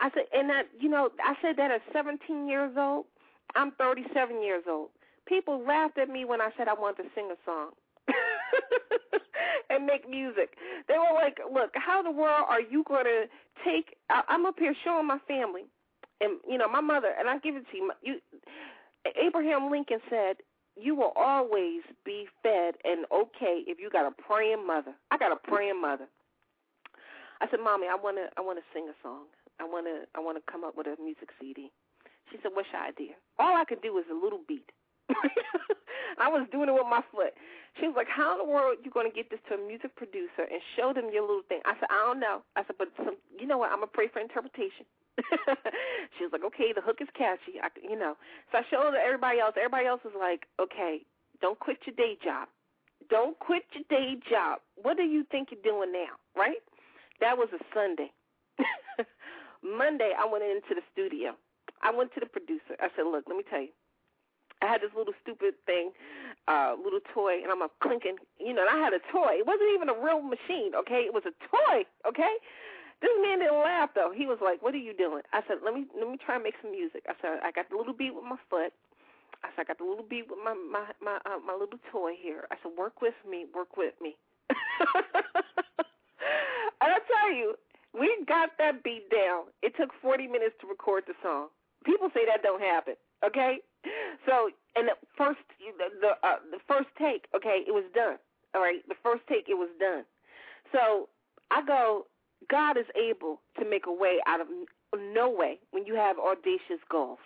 [0.03, 3.07] I said, and that you know, I said that at 17 years old.
[3.55, 4.89] I'm 37 years old.
[5.27, 7.71] People laughed at me when I said I wanted to sing a song
[9.71, 10.57] and make music.
[10.89, 13.27] They were like, "Look, how in the world are you going to
[13.65, 15.67] take?" I'm up here showing my family,
[16.21, 17.93] and you know, my mother, and I give it to you.
[18.03, 18.15] You,
[19.25, 20.39] Abraham Lincoln said,
[20.77, 25.31] "You will always be fed and okay if you got a praying mother." I got
[25.31, 26.09] a praying mother.
[27.41, 29.27] I said, "Mommy, I want to, I want to sing a song."
[29.61, 31.71] I want to I want to come up with a music CD.
[32.31, 34.71] She said, "What's your idea?" All I could do was a little beat.
[36.19, 37.35] I was doing it with my foot.
[37.81, 39.61] She was like, "How in the world are you going to get this to a
[39.61, 42.77] music producer and show them your little thing?" I said, "I don't know." I said,
[42.79, 43.71] "But some, you know what?
[43.71, 44.85] I'm gonna pray for interpretation."
[46.17, 48.17] she was like, "Okay, the hook is catchy, I, you know."
[48.51, 49.55] So I showed everybody else.
[49.57, 51.05] Everybody else was like, "Okay,
[51.41, 52.49] don't quit your day job.
[53.11, 54.61] Don't quit your day job.
[54.81, 56.63] What do you think you're doing now?" Right?
[57.21, 58.13] That was a Sunday.
[59.63, 61.35] Monday, I went into the studio.
[61.83, 62.77] I went to the producer.
[62.81, 63.73] I said, "Look, let me tell you.
[64.63, 65.91] I had this little stupid thing,
[66.47, 69.43] uh, little toy, and I'm a clinking, you know, and I had a toy.
[69.43, 71.03] It wasn't even a real machine, okay?
[71.03, 72.39] It was a toy, okay?
[73.03, 74.13] This man didn't laugh though.
[74.15, 76.45] He was like, "What are you doing?" I said, "Let me let me try and
[76.45, 78.73] make some music." I said, "I got the little beat with my foot.
[79.43, 82.15] I said, I got the little beat with my my my uh, my little toy
[82.15, 84.17] here." I said, "Work with me, work with me."
[84.51, 84.57] and
[86.95, 87.59] I tell you,
[87.93, 89.45] we got that beat down.
[89.63, 91.49] It took 40 minutes to record the song.
[91.85, 93.59] People say that don't happen, okay?
[94.27, 98.17] So, and the first the the, uh, the first take, okay, it was done.
[98.55, 100.05] All right, the first take, it was done.
[100.71, 101.09] So
[101.51, 102.07] I go,
[102.49, 104.47] God is able to make a way out of
[104.95, 107.19] no way when you have audacious goals.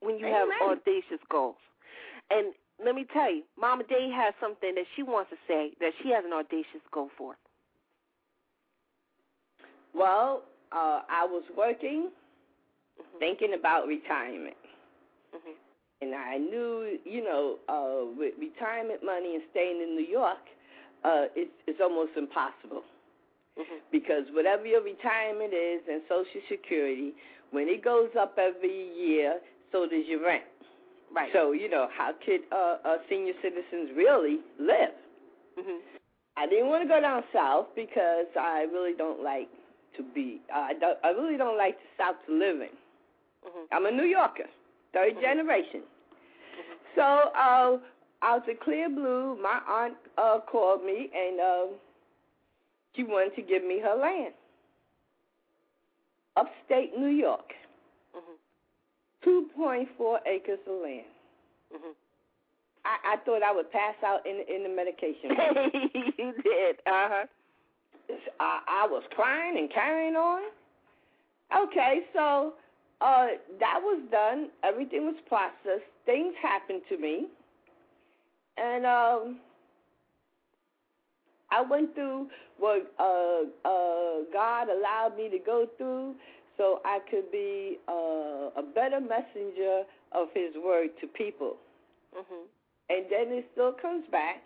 [0.00, 0.50] When you Amen.
[0.58, 1.56] have audacious goals,
[2.30, 2.52] and
[2.84, 6.10] let me tell you, Mama Day has something that she wants to say that she
[6.10, 7.36] has an audacious goal for.
[9.94, 10.42] Well,
[10.72, 12.10] uh, I was working,
[13.18, 14.56] thinking about retirement.
[15.34, 15.54] Mhm.
[16.02, 20.42] And I knew, you know, uh, with retirement money and staying in New York,
[21.04, 22.84] uh, it's, it's almost impossible.
[23.56, 23.80] Mhm.
[23.90, 27.14] Because whatever your retirement is and Social Security,
[27.52, 29.40] when it goes up every year,
[29.70, 30.44] so does your rent.
[31.12, 31.32] Right.
[31.32, 34.94] So, you know, how could uh, uh, senior citizens really live?
[35.56, 35.80] Mhm.
[36.36, 39.48] I didn't want to go down south because I really don't like
[39.96, 40.40] to be.
[40.52, 42.70] I don't, I really don't like the South living.
[43.46, 43.66] Mhm.
[43.72, 44.48] I'm a New Yorker,
[44.94, 45.20] 3rd Mhm.
[45.20, 45.82] generation.
[46.94, 47.78] So uh,
[48.22, 51.66] out of clear blue, my aunt uh, called me and uh,
[52.94, 54.34] she wanted to give me her land,
[56.36, 57.52] upstate New York,
[58.14, 58.36] Mhm.
[59.22, 61.04] 2.4 acres of land.
[61.72, 61.94] Mhm.
[62.84, 65.30] I, I thought I would pass out in in the medication.
[66.18, 66.76] you did.
[66.86, 67.26] Uh huh.
[68.40, 70.42] I, I was crying and carrying on.
[71.56, 72.54] Okay, so
[73.00, 73.26] uh,
[73.60, 74.48] that was done.
[74.62, 75.84] Everything was processed.
[76.06, 77.26] Things happened to me,
[78.56, 79.36] and um,
[81.50, 86.14] I went through what uh, uh, God allowed me to go through,
[86.56, 91.56] so I could be uh, a better messenger of His word to people.
[92.16, 92.46] Mhm.
[92.90, 94.42] And then it still comes back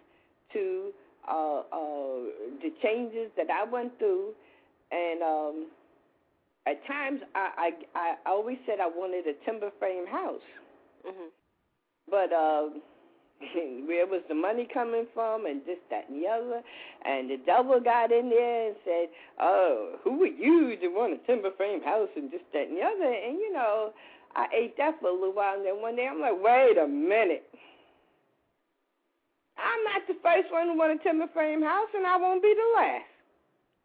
[0.52, 0.92] to
[1.30, 2.18] uh, uh,
[2.62, 4.32] the changes that I went through,
[4.90, 5.66] and um,
[6.66, 10.42] at times I, I I always said I wanted a timber frame house,
[11.06, 11.30] Mhm.
[12.10, 12.68] but uh,
[13.86, 16.62] where was the money coming from, and this, that, and the other,
[17.04, 19.08] and the devil got in there and said,
[19.40, 22.82] "Oh, who are you to want a timber frame house and this, that, and the
[22.82, 23.92] other?" And you know,
[24.36, 26.86] I ate that for a little while, and then one day I'm like, "Wait a
[26.88, 27.48] minute."
[29.58, 32.54] I'm not the first one who want a timber frame house, and I won't be
[32.54, 33.10] the last.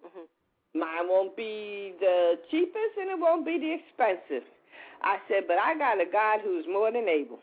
[0.05, 0.27] Mhm.
[0.75, 4.45] Mine won't be the cheapest, and it won't be the expensive.
[5.01, 7.39] I said, but I got a God who's more than able.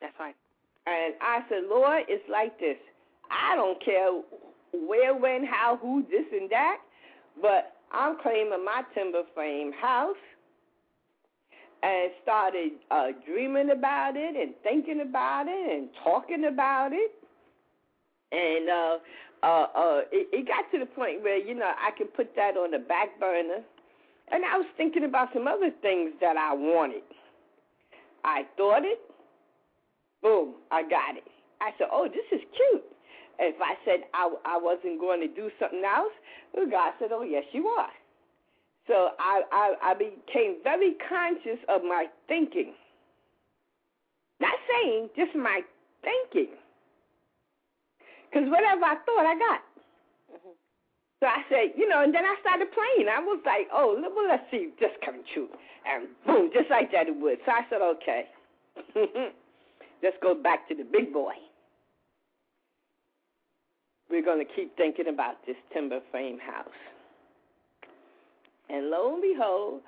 [0.00, 0.36] That's right.
[0.86, 2.76] And I said, Lord, it's like this.
[3.30, 4.10] I don't care
[4.72, 6.78] where, when, how, who, this and that,
[7.40, 10.16] but I'm claiming my timber frame house
[11.82, 17.12] and started uh, dreaming about it and thinking about it and talking about it.
[18.34, 18.98] And uh,
[19.46, 22.56] uh, uh, it, it got to the point where, you know, I could put that
[22.56, 23.62] on the back burner.
[24.32, 27.02] And I was thinking about some other things that I wanted.
[28.24, 28.98] I thought it,
[30.22, 31.24] boom, I got it.
[31.60, 32.84] I said, oh, this is cute.
[33.38, 36.12] If I said I, I wasn't going to do something else,
[36.54, 37.90] well, God said, oh, yes, you are.
[38.86, 42.72] So I, I, I became very conscious of my thinking.
[44.40, 45.60] Not saying, just my
[46.02, 46.54] thinking.
[48.34, 49.62] Because whatever I thought, I got.
[50.34, 50.56] Mhm.
[51.20, 53.08] So I said, you know, and then I started playing.
[53.08, 55.48] I was like, oh, well, let's see this comes true.
[55.86, 57.38] And boom, just like that it would.
[57.46, 58.28] So I said, okay,
[60.02, 61.34] let's go back to the big boy.
[64.10, 66.66] We're going to keep thinking about this timber frame house.
[68.68, 69.82] And lo and behold,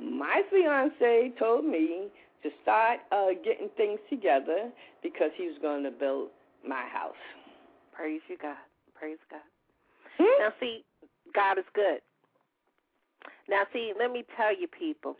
[0.00, 2.08] my fiance told me
[2.44, 4.70] to start uh, getting things together
[5.02, 6.28] because he was going to build
[6.66, 7.16] my house.
[7.98, 8.56] Praise you, God.
[8.94, 9.40] Praise God.
[10.18, 10.42] Hmm?
[10.42, 10.84] Now, see,
[11.34, 11.98] God is good.
[13.48, 15.16] Now, see, let me tell you, people,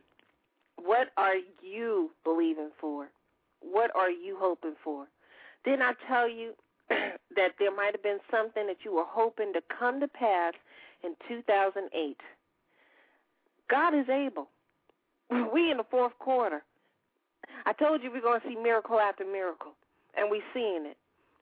[0.81, 3.09] what are you believing for?
[3.61, 5.09] What are you hoping for?
[5.65, 6.53] Didn't I tell you
[6.89, 10.55] that there might have been something that you were hoping to come to pass
[11.03, 12.17] in 2008?
[13.69, 14.49] God is able.
[15.53, 16.63] We in the fourth quarter.
[17.67, 19.73] I told you we're going to see miracle after miracle,
[20.17, 20.97] and we're seeing it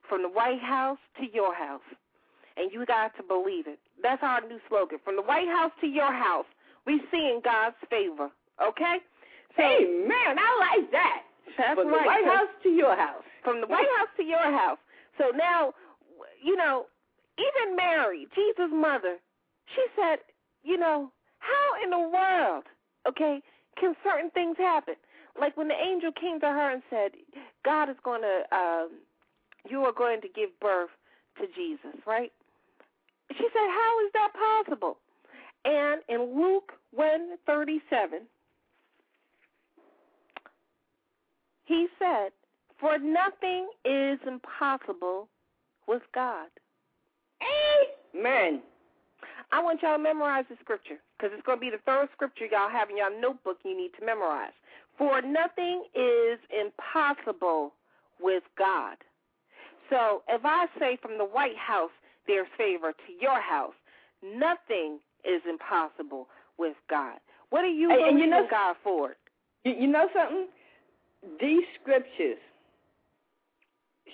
[0.08, 1.86] from the White House to your house,
[2.56, 3.78] and you got to believe it.
[4.02, 6.46] That's our new slogan: from the White House to your house.
[6.86, 8.30] We seeing God's favor.
[8.62, 8.98] Okay.
[9.56, 10.38] So, Amen.
[10.38, 11.22] I like that.
[11.58, 12.00] That's from right.
[12.00, 13.24] the White House to your house.
[13.42, 14.78] From the White House to your house.
[15.18, 15.72] So now,
[16.42, 16.86] you know,
[17.38, 19.16] even Mary, Jesus' mother,
[19.74, 20.18] she said,
[20.62, 22.64] you know, how in the world,
[23.08, 23.40] okay,
[23.78, 24.94] can certain things happen?
[25.38, 27.12] Like when the angel came to her and said,
[27.64, 28.90] God is going to, um,
[29.70, 30.90] you are going to give birth
[31.38, 32.32] to Jesus, right?
[33.30, 34.98] She said, how is that possible?
[35.64, 38.20] And in Luke 137,
[41.64, 42.30] he said,
[42.80, 45.28] For nothing is impossible
[45.88, 46.48] with God.
[48.14, 48.62] Amen.
[49.52, 52.46] I want y'all to memorize the scripture because it's going to be the third scripture
[52.46, 54.54] y'all have in your notebook you need to memorize.
[54.98, 57.72] For nothing is impossible
[58.20, 58.96] with God.
[59.90, 61.90] So if I say from the White House
[62.26, 63.74] there's favor to your house,
[64.22, 66.28] nothing is impossible
[66.58, 67.18] with God.
[67.50, 69.16] What are you believing you know- God for?
[69.64, 70.48] You, you know something?
[71.40, 72.38] These scriptures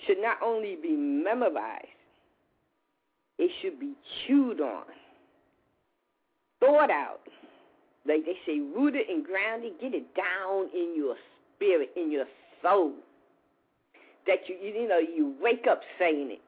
[0.06, 1.86] should not only be memorized,
[3.38, 3.94] it should be
[4.26, 4.84] chewed on,
[6.60, 7.20] thought out.
[8.04, 11.16] Like they say, rooted and grounded, get it down in your
[11.54, 12.26] spirit, in your
[12.62, 12.92] soul.
[14.26, 16.40] That you, you, know, you wake up saying it,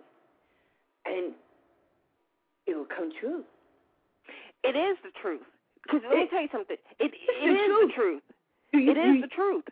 [1.07, 1.33] and
[2.66, 3.43] it will come true.
[4.62, 5.43] It is the truth.
[5.83, 6.77] Because let me tell you something.
[6.99, 7.89] It it is truth.
[7.89, 8.22] the truth.
[8.72, 9.64] You, It is you, the truth.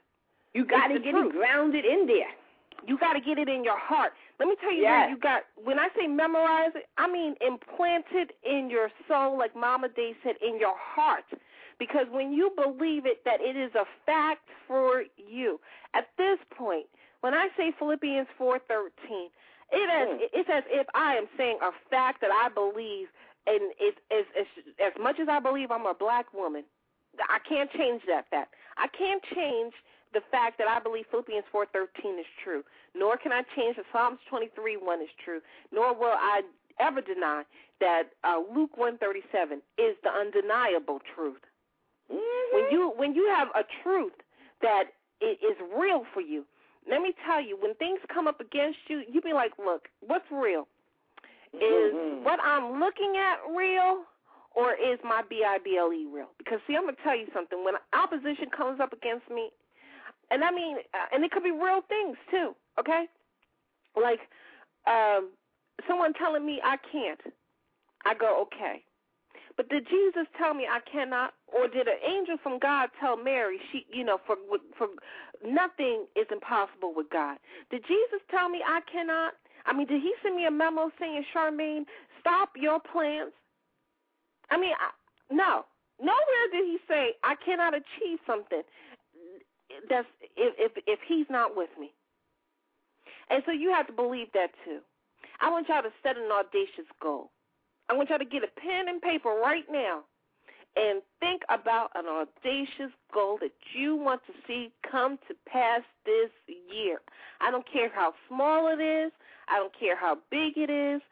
[0.53, 1.33] you got to get truth.
[1.35, 2.29] it grounded in there.
[2.87, 4.13] You got to get it in your heart.
[4.41, 5.09] Let me tell you Yes.
[5.11, 5.43] you got.
[5.63, 10.35] When I say memorize it, I mean implanted in your soul, like Mama Day said,
[10.47, 11.25] in your heart.
[11.79, 15.59] Because when you believe it, that it is a fact for you.
[15.95, 16.87] At this point,
[17.23, 19.31] when I say Philippians four thirteen,
[19.73, 20.29] it is Mm.
[20.33, 23.09] it's as if I am saying a fact that I believe,
[23.47, 24.47] and it's as as
[24.79, 26.65] as much as I believe I'm a black woman.
[27.31, 28.55] I can't change that fact.
[28.77, 29.75] I can't change
[30.13, 32.63] the fact that I believe Philippians 4:13 is true.
[32.95, 35.41] Nor can I change that Psalms 23 1 is true.
[35.73, 36.43] Nor will I
[36.81, 37.45] ever deny
[37.81, 41.41] that uh, Luke 137 is the undeniable truth.
[42.13, 42.57] Mm-hmm.
[42.57, 44.13] When you when you have a truth
[44.61, 44.85] that
[45.23, 45.39] i-
[45.75, 46.45] real for you,
[46.89, 50.31] let me tell you, when things come up against you, you be like, look, what's
[50.31, 50.67] real?
[51.55, 52.23] Is Mhm.
[52.23, 54.05] what I'm looking at real,
[54.53, 56.31] or is my B I B L E real?
[56.39, 57.63] Because see, I'm gonna tell you something.
[57.65, 59.51] When opposition comes up against me,
[60.31, 62.57] and I mean, uh, and it could be real things too.
[62.79, 63.07] Okay,
[63.97, 64.21] like
[64.87, 65.31] um,
[65.87, 67.21] someone telling me I can't,
[68.05, 68.83] I go okay.
[69.57, 73.59] But did Jesus tell me I cannot, or did an angel from God tell Mary
[73.71, 74.37] she, you know, for
[74.77, 74.89] for
[75.45, 77.39] nothing is impossible with God?
[77.71, 79.35] Did Jesus tell me I cannot?
[79.67, 81.85] I mean, did he send me a memo saying, Charmaine,
[82.21, 83.33] stop your plans?
[84.51, 84.91] I mean, I,
[85.35, 85.65] no.
[86.01, 88.63] Nowhere did he say I cannot achieve something
[89.89, 91.93] that's if if if he's not with me.
[93.31, 94.81] And so you have to believe that too.
[95.41, 97.31] I want y'all to set an audacious goal.
[97.89, 100.03] I want y'all to get a pen and paper right now
[100.77, 106.31] and think about an audacious goal that you want to see come to pass this
[106.73, 107.01] year.
[107.41, 109.13] I don't care how small it is,
[109.49, 111.03] I don't care how big it is.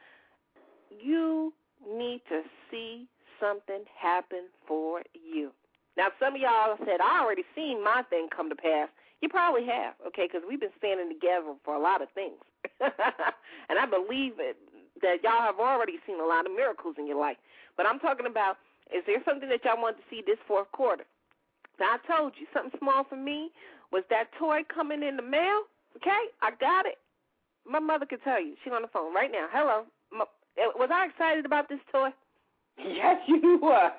[1.03, 1.53] You
[1.87, 3.07] need to see
[3.41, 5.51] something happen for you.
[5.97, 8.89] Now, some of y'all said, I already seen my thing come to pass.
[9.21, 12.41] You probably have, okay, because we've been standing together for a lot of things.
[12.81, 14.57] and I believe it,
[15.03, 17.37] that y'all have already seen a lot of miracles in your life.
[17.77, 18.57] But I'm talking about,
[18.95, 21.05] is there something that y'all want to see this fourth quarter?
[21.79, 23.51] Now, I told you, something small for me
[23.91, 25.65] was that toy coming in the mail,
[25.97, 26.29] okay?
[26.43, 26.99] I got it.
[27.67, 28.55] My mother could tell you.
[28.63, 29.49] She's on the phone right now.
[29.51, 29.85] Hello.
[30.13, 30.25] My,
[30.59, 32.11] eh, was I excited about this toy?
[32.79, 33.91] Yes, you were.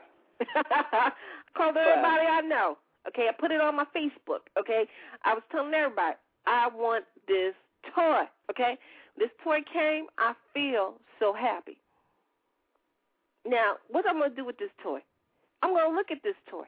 [0.56, 1.12] I
[1.56, 2.78] Called everybody I know.
[3.08, 4.46] Okay, I put it on my Facebook.
[4.60, 4.86] Okay,
[5.24, 6.16] I was telling everybody
[6.48, 7.54] I want this
[7.94, 8.24] toy.
[8.50, 8.78] Okay,
[9.18, 10.06] this toy came.
[10.18, 11.78] I feel so happy.
[13.46, 15.00] Now, what I'm gonna do with this toy?
[15.62, 16.66] I'm gonna look at this toy.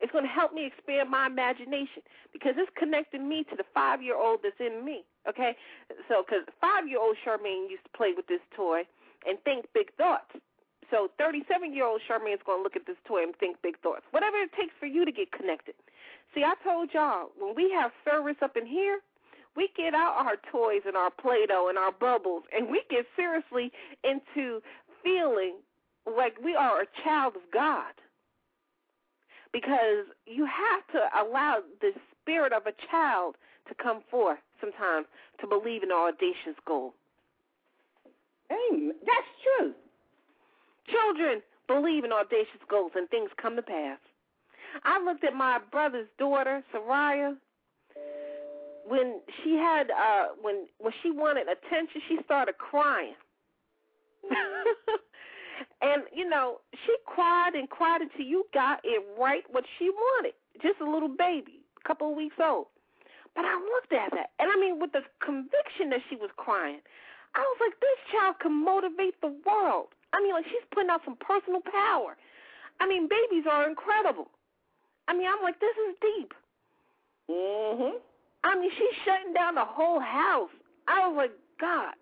[0.00, 2.02] It's gonna help me expand my imagination
[2.32, 5.04] because it's connecting me to the five year old that's in me.
[5.28, 5.56] Okay,
[6.08, 8.82] so because five year old Charmaine used to play with this toy
[9.26, 10.34] and think big thoughts.
[10.90, 13.78] So 37 year old Charmaine is going to look at this toy and think big
[13.80, 14.02] thoughts.
[14.10, 15.74] Whatever it takes for you to get connected.
[16.34, 19.00] See, I told y'all, when we have service up in here,
[19.56, 23.06] we get out our toys and our Play Doh and our bubbles, and we get
[23.16, 23.72] seriously
[24.04, 24.60] into
[25.02, 25.56] feeling
[26.06, 27.92] like we are a child of God.
[29.52, 33.36] Because you have to allow the spirit of a child
[33.68, 35.06] to come forth sometimes
[35.40, 36.94] to believe in an audacious goal.
[38.50, 38.94] Amen.
[39.00, 39.72] That's true.
[40.88, 43.98] Children believe in audacious goals and things come to pass.
[44.84, 47.36] I looked at my brother's daughter, Soraya.
[48.86, 53.14] When she had uh when when she wanted attention, she started crying.
[55.82, 60.34] and you know, she cried and cried until you got it right what she wanted.
[60.62, 62.66] Just a little baby, a couple of weeks old.
[63.34, 66.80] But I looked at that, and I mean, with the conviction that she was crying,
[67.34, 69.88] I was like, this child can motivate the world.
[70.12, 72.16] I mean, like she's putting out some personal power.
[72.80, 74.28] I mean, babies are incredible.
[75.08, 76.34] I mean, I'm like, this is deep.
[77.30, 78.00] Mhm.
[78.44, 80.50] I mean, she's shutting down the whole house.
[80.86, 81.94] I was like, God,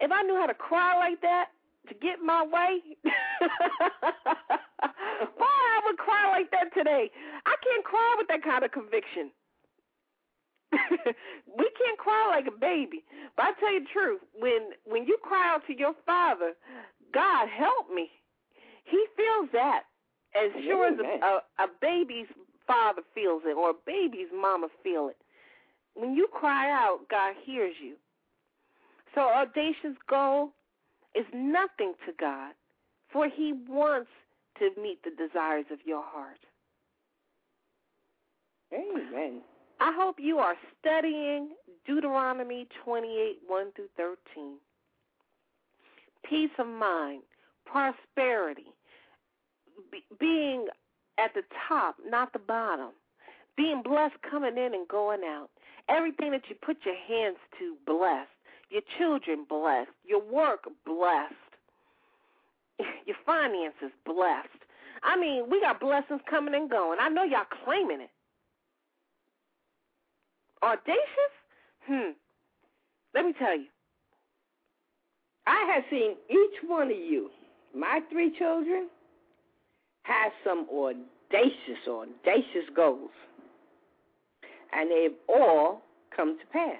[0.00, 1.50] if I knew how to cry like that
[1.88, 3.10] to get my way, boy,
[5.40, 7.10] I would cry like that today.
[7.46, 9.30] I can't cry with that kind of conviction.
[10.72, 13.04] we can't cry like a baby.
[13.36, 16.52] But I tell you the truth, when when you cry out to your father,
[17.12, 18.10] God help me.
[18.84, 19.84] He feels that
[20.34, 22.26] as sure as a, a, a baby's
[22.66, 25.16] father feels it or a baby's mama feel it.
[25.94, 27.94] When you cry out, God hears you.
[29.14, 30.52] So audacious goal
[31.18, 32.52] is nothing to God,
[33.12, 34.10] for He wants
[34.58, 36.38] to meet the desires of your heart.
[38.72, 39.40] Amen.
[39.80, 41.50] I hope you are studying
[41.86, 44.54] Deuteronomy 28 1 through 13.
[46.28, 47.22] Peace of mind,
[47.64, 48.66] prosperity,
[49.90, 50.66] be, being
[51.18, 52.90] at the top, not the bottom,
[53.56, 55.48] being blessed coming in and going out.
[55.88, 58.28] Everything that you put your hands to, blessed.
[58.70, 59.90] Your children, blessed.
[60.04, 61.34] Your work, blessed.
[63.06, 64.48] Your finances, blessed.
[65.02, 66.98] I mean, we got blessings coming and going.
[67.00, 68.10] I know y'all claiming it.
[70.62, 71.34] Audacious?
[71.86, 72.10] Hmm.
[73.14, 73.66] Let me tell you.
[75.46, 77.30] I have seen each one of you,
[77.74, 78.88] my three children,
[80.02, 83.10] have some audacious, audacious goals.
[84.72, 85.82] And they've all
[86.14, 86.76] come to pass.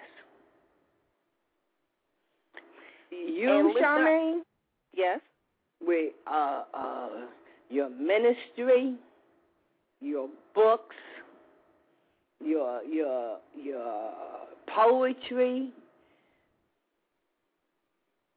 [3.11, 4.41] You, Charmaine,
[4.95, 5.21] Yes.
[5.81, 7.09] with uh, uh,
[7.71, 8.95] your ministry,
[10.01, 10.97] your books,
[12.45, 14.13] your your your
[14.75, 15.71] poetry,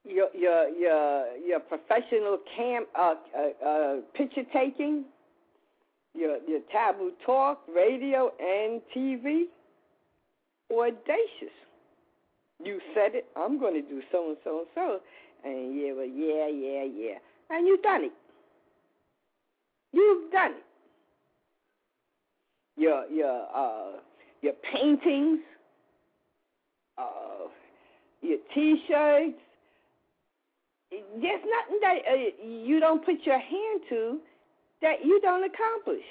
[0.06, 5.06] your your your your professional camp uh, uh, uh, picture taking,
[6.14, 9.44] your your taboo talk, radio and TV,
[10.72, 11.56] audacious.
[12.64, 13.26] You said it.
[13.36, 15.00] I'm going to do so and so and so,
[15.44, 17.18] and yeah, well, yeah, yeah, yeah,
[17.50, 18.12] and you've done it.
[19.94, 20.66] You've done it.
[22.78, 24.00] Your your uh
[24.42, 25.40] your paintings,
[26.98, 27.48] uh,
[28.22, 29.38] your T-shirts.
[30.92, 34.20] There's nothing that uh, you don't put your hand to
[34.82, 36.04] that you don't accomplish.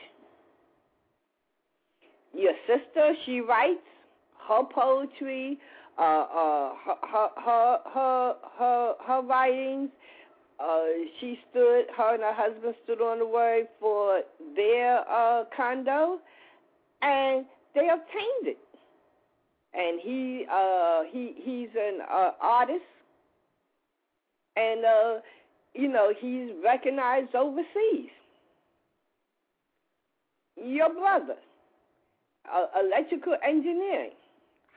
[2.32, 3.80] Your sister, she writes
[4.48, 5.58] her poetry,
[5.98, 9.90] uh, uh, her, her, her, her, her, writings.
[10.58, 10.84] Uh,
[11.18, 14.20] she stood, her and her husband stood on the word for
[14.54, 16.18] their uh, condo,
[17.02, 18.58] and they obtained it.
[19.72, 22.84] And he, uh, he, he's an uh, artist,
[24.56, 25.20] and uh,
[25.74, 28.10] you know he's recognized overseas.
[30.62, 31.36] Your brother,
[32.52, 34.10] uh, electrical engineering,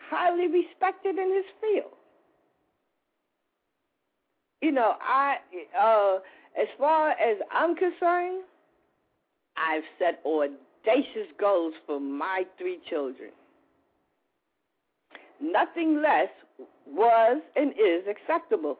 [0.09, 1.93] highly respected in his field.
[4.61, 5.37] You know, I
[5.79, 6.19] uh,
[6.59, 8.43] as far as I'm concerned,
[9.57, 13.31] I've set audacious goals for my three children.
[15.41, 16.29] Nothing less
[16.87, 18.77] was and is acceptable.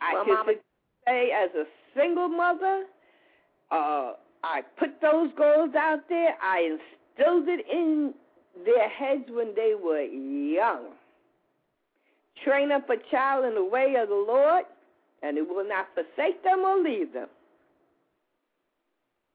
[0.00, 0.52] Well, I can Mama-
[1.06, 1.64] say, as a
[1.96, 2.84] single mother,
[3.70, 4.12] uh,
[4.44, 6.36] I put those goals out there.
[6.42, 6.76] I
[7.18, 8.14] instilled it in
[8.64, 10.92] their heads when they were young.
[12.44, 14.64] Train up a child in the way of the Lord,
[15.22, 17.28] and it will not forsake them or leave them.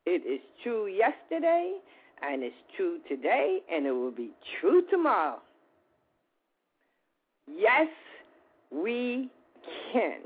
[0.05, 1.73] It is true yesterday,
[2.21, 5.39] and it's true today, and it will be true tomorrow.
[7.47, 7.87] Yes,
[8.71, 9.29] we
[9.93, 10.19] can.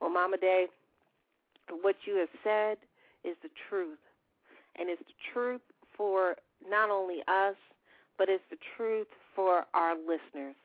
[0.00, 0.66] Well, Mama Day,
[1.82, 2.78] what you have said
[3.26, 3.98] is the truth.
[4.78, 5.60] And it's the truth
[5.96, 6.36] for
[6.68, 7.56] not only us,
[8.18, 10.56] but it's the truth for our listeners.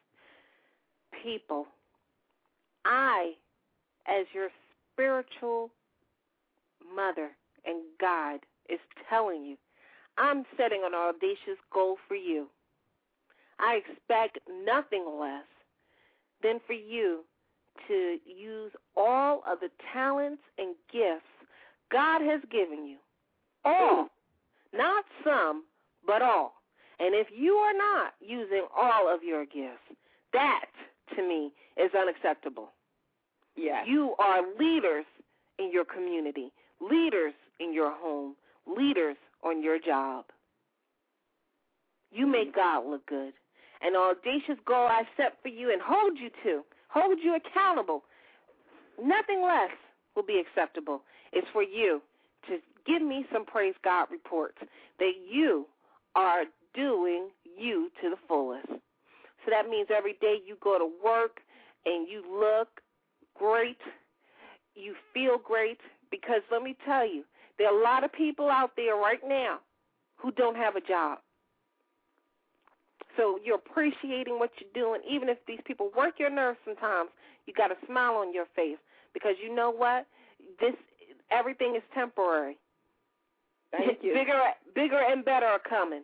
[1.24, 1.68] People,
[2.86, 3.34] I,
[4.08, 4.50] as your
[4.94, 5.72] spiritual
[6.96, 7.30] mother
[7.66, 9.58] and guide, is telling you,
[10.18, 12.48] I'm setting an audacious goal for you.
[13.60, 15.46] I expect nothing less
[16.42, 17.22] than for you
[17.88, 21.26] to use all of the talents and gifts
[21.92, 22.98] God has given you.
[23.66, 24.08] All.
[24.74, 25.64] Not some,
[26.06, 26.54] but all.
[27.00, 29.98] And if you are not using all of your gifts,
[30.34, 30.66] that
[31.16, 32.70] to me is unacceptable.
[33.56, 33.86] Yes.
[33.88, 35.06] You are leaders
[35.60, 38.36] in your community, leaders in your home,
[38.66, 40.26] leaders on your job.
[42.12, 42.84] You make mm-hmm.
[42.84, 43.34] God look good.
[43.82, 48.04] An audacious goal I set for you and hold you to, hold you accountable.
[49.02, 49.72] Nothing less
[50.16, 51.02] will be acceptable.
[51.32, 52.02] It's for you
[52.48, 54.58] to give me some praise God reports
[55.00, 55.66] that you
[56.16, 58.68] are doing you to the fullest.
[58.68, 61.40] So that means every day you go to work
[61.86, 62.82] and you look
[63.38, 63.78] great,
[64.76, 65.80] you feel great,
[66.12, 67.24] because let me tell you,
[67.58, 69.60] there are a lot of people out there right now
[70.18, 71.20] who don't have a job.
[73.18, 77.10] So you're appreciating what you're doing, even if these people work your nerves sometimes.
[77.46, 78.78] You got a smile on your face
[79.14, 80.06] because you know what?
[80.60, 80.76] This
[81.32, 82.58] everything is temporary.
[83.72, 84.14] Thank you.
[84.14, 84.40] bigger,
[84.76, 86.04] bigger and better are coming.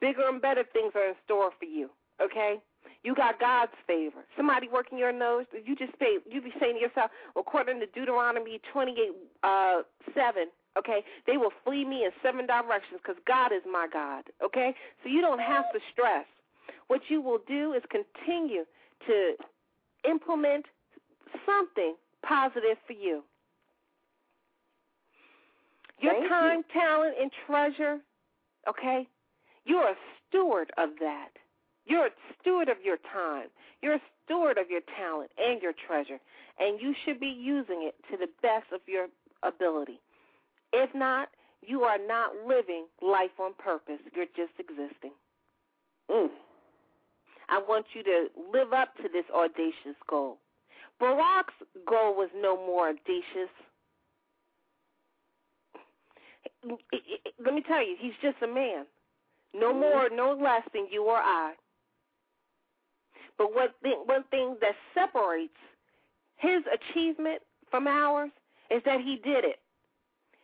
[0.00, 1.90] Bigger and better things are in store for you.
[2.22, 2.56] Okay.
[3.02, 4.24] You got God's favor.
[4.36, 8.60] Somebody working your nose, you just say, you be saying to yourself, according to Deuteronomy
[8.72, 9.10] 28,
[9.42, 9.82] uh,
[10.14, 10.46] 7,
[10.78, 14.74] okay, they will flee me in seven directions because God is my God, okay?
[15.02, 16.26] So you don't have to stress.
[16.88, 18.64] What you will do is continue
[19.06, 19.34] to
[20.08, 20.66] implement
[21.44, 21.94] something
[22.26, 23.22] positive for you.
[26.00, 26.28] Your Thank you.
[26.28, 27.98] time, talent, and treasure,
[28.68, 29.06] okay?
[29.64, 29.96] You're a
[30.28, 31.30] steward of that.
[31.86, 33.48] You're a steward of your time.
[33.82, 36.18] You're a steward of your talent and your treasure,
[36.58, 39.06] and you should be using it to the best of your
[39.42, 40.00] ability.
[40.72, 41.28] If not,
[41.62, 44.00] you are not living life on purpose.
[44.14, 45.12] You're just existing.
[46.10, 46.28] Mm.
[47.48, 50.38] I want you to live up to this audacious goal.
[51.00, 51.54] Barack's
[51.88, 53.52] goal was no more audacious.
[57.38, 58.86] Let me tell you, he's just a man.
[59.54, 59.80] No Mhm.
[59.80, 61.54] more, no less than you or I.
[63.36, 65.58] But what thing, one thing that separates
[66.36, 68.30] his achievement from ours
[68.70, 69.60] is that he did it.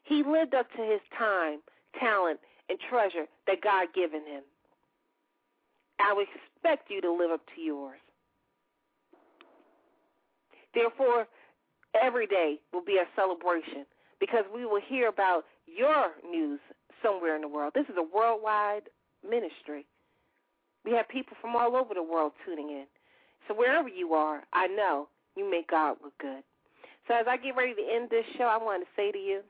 [0.04, 1.62] He lived up to his time,
[1.98, 4.42] talent, and treasure that God given him.
[5.98, 8.00] I would expect you to live up to yours.
[10.74, 11.28] Therefore,
[11.94, 13.86] every day will be a celebration
[14.18, 15.44] because we will hear about
[15.76, 16.60] your news
[17.02, 17.72] somewhere in the world.
[17.74, 18.88] This is a worldwide
[19.28, 19.86] ministry.
[20.84, 22.84] We have people from all over the world tuning in.
[23.48, 26.42] So wherever you are, I know you make God look good.
[27.08, 29.40] So as I get ready to end this show, I want to say to you,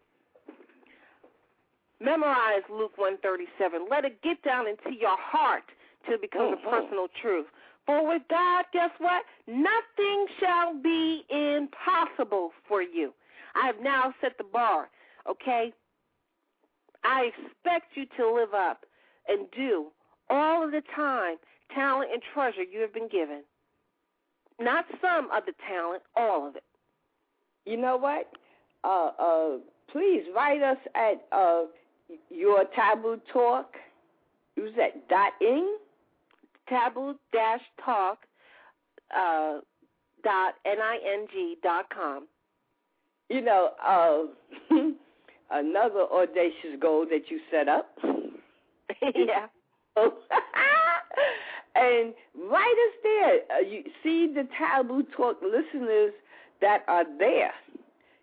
[2.01, 3.87] memorize Luke 137.
[3.91, 5.65] Let it get down into your heart
[6.05, 6.71] till it becomes a mm-hmm.
[6.71, 7.47] personal truth.
[7.87, 9.25] For with God, guess what?
[9.47, 13.13] Nothing shall be impossible for you.
[13.55, 14.89] I have now set the bar,
[15.29, 15.73] okay?
[17.05, 18.85] I expect you to live up
[19.29, 19.87] and do
[20.31, 21.37] all of the time,
[21.75, 23.43] talent, and treasure you have been given.
[24.61, 26.65] Not some of the talent, all of it.
[27.65, 28.29] You know what?
[28.85, 29.59] Uh, uh,
[29.91, 31.65] please write us at uh,
[32.31, 33.75] your taboo talk.
[34.57, 35.09] Who's that?
[35.09, 35.77] Dot ing.
[36.69, 38.19] Taboo dash talk
[39.17, 39.59] uh,
[40.25, 42.27] dot n i n g dot com.
[43.29, 44.75] You know, uh,
[45.51, 47.91] another audacious goal that you set up.
[49.03, 49.47] yeah.
[51.75, 52.15] and
[52.51, 53.41] write us there.
[53.51, 56.13] Uh, you see the taboo talk listeners
[56.61, 57.53] that are there.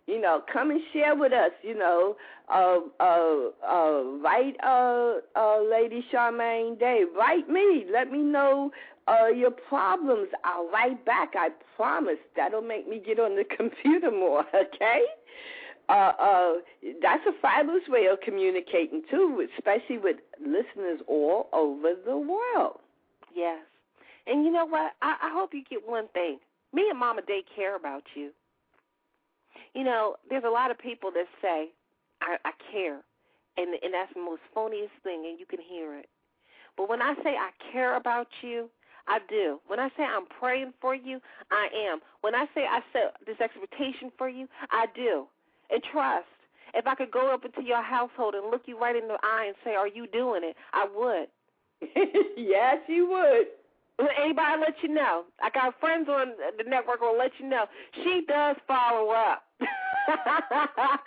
[0.08, 1.52] You know, come and share with us.
[1.62, 2.16] You know,
[2.52, 7.04] uh, uh, uh, write uh, uh, Lady Charmaine Day.
[7.16, 7.86] Write me.
[7.92, 8.72] Let me know
[9.08, 10.30] uh, your problems.
[10.44, 11.34] I'll write back.
[11.36, 12.18] I promise.
[12.36, 14.46] That'll make me get on the computer more.
[14.56, 15.04] Okay.
[15.90, 16.54] Uh, uh,
[17.02, 22.80] that's a fabulous way of communicating too, especially with listeners all over the world.
[23.36, 23.60] Yes.
[24.28, 24.94] And you know what?
[25.02, 26.38] I, I hope you get one thing.
[26.74, 28.30] Me and Mama Day care about you.
[29.74, 31.70] You know, there's a lot of people that say,
[32.22, 33.00] I, I care.
[33.58, 36.08] And and that's the most phoniest thing and you can hear it.
[36.78, 38.70] But when I say I care about you,
[39.08, 39.60] I do.
[39.68, 41.20] When I say I'm praying for you,
[41.52, 42.00] I am.
[42.22, 45.26] When I say I set this expectation for you, I do.
[45.72, 46.26] And trust.
[46.74, 49.46] If I could go up into your household and look you right in the eye
[49.48, 50.56] and say, Are you doing it?
[50.74, 51.28] I would.
[52.38, 53.48] yes, you would.
[54.22, 55.24] Anybody let you know?
[55.42, 57.66] I got friends on the network will let you know.
[58.04, 59.44] She does follow up.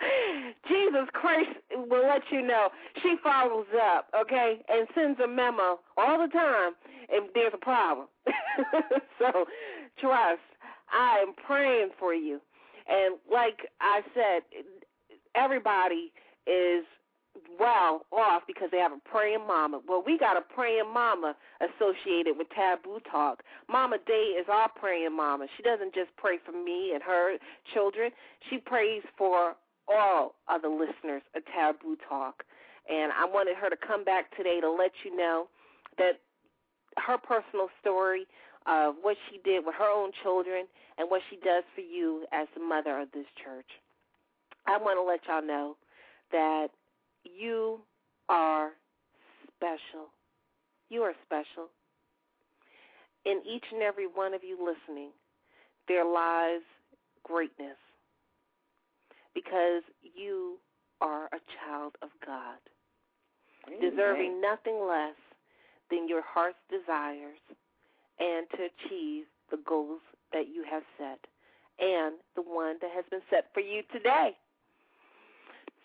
[0.67, 2.69] Jesus Christ will let you know.
[3.01, 6.73] She follows up, okay, and sends a memo all the time
[7.09, 8.07] if there's a problem.
[9.19, 9.45] so
[9.99, 10.41] trust.
[10.91, 12.39] I am praying for you.
[12.87, 14.43] And like I said,
[15.35, 16.11] everybody
[16.45, 16.85] is
[17.59, 19.81] well off because they have a praying mama.
[19.87, 23.43] Well, we got a praying mama associated with Taboo Talk.
[23.69, 25.47] Mama Day is our praying mama.
[25.57, 27.37] She doesn't just pray for me and her
[27.73, 28.11] children.
[28.49, 29.55] She prays for
[29.87, 32.43] all of the listeners of Taboo Talk.
[32.89, 35.47] And I wanted her to come back today to let you know
[35.97, 36.19] that
[36.97, 38.25] her personal story
[38.65, 40.65] of what she did with her own children
[40.97, 43.69] and what she does for you as the mother of this church.
[44.67, 45.75] I want to let y'all know
[46.31, 46.67] that
[47.23, 47.79] you
[48.29, 48.71] are
[49.55, 50.07] special.
[50.89, 51.69] You are special.
[53.25, 55.09] In each and every one of you listening,
[55.87, 56.61] there lies
[57.23, 57.77] greatness
[59.33, 59.83] because
[60.15, 60.57] you
[61.01, 62.59] are a child of God,
[63.67, 63.79] Amen.
[63.79, 65.15] deserving nothing less
[65.89, 67.39] than your heart's desires
[68.19, 70.01] and to achieve the goals
[70.33, 71.19] that you have set
[71.79, 74.31] and the one that has been set for you today.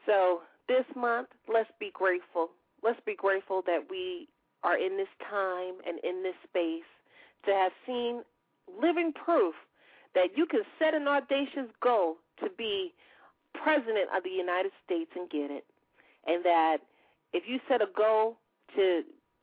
[0.06, 2.48] So this month, let's be grateful.
[2.82, 4.28] Let's be grateful that we
[4.62, 6.88] are in this time and in this space
[7.46, 8.22] to have seen
[8.80, 9.54] living proof
[10.14, 12.92] that you can set an audacious goal to be
[13.54, 15.64] president of the United States and get it.
[16.26, 16.78] And that
[17.32, 18.36] if you set a goal
[18.76, 19.02] to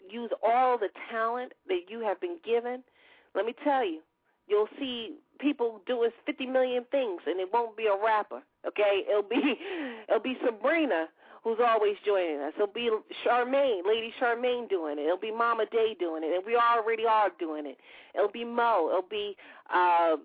[0.09, 2.83] use all the talent that you have been given,
[3.33, 4.01] let me tell you,
[4.47, 9.03] you'll see people doing 50 million things and it won't be a rapper, okay?
[9.09, 9.59] It'll be
[10.07, 11.07] it'll be Sabrina
[11.43, 12.53] who's always joining us.
[12.55, 12.89] It'll be
[13.23, 15.03] Charmaine, Lady Charmaine doing it.
[15.03, 17.77] It'll be Mama Day doing it, and we already are doing it.
[18.15, 18.89] It'll be Mo.
[18.89, 19.37] It'll be
[19.71, 20.17] uh,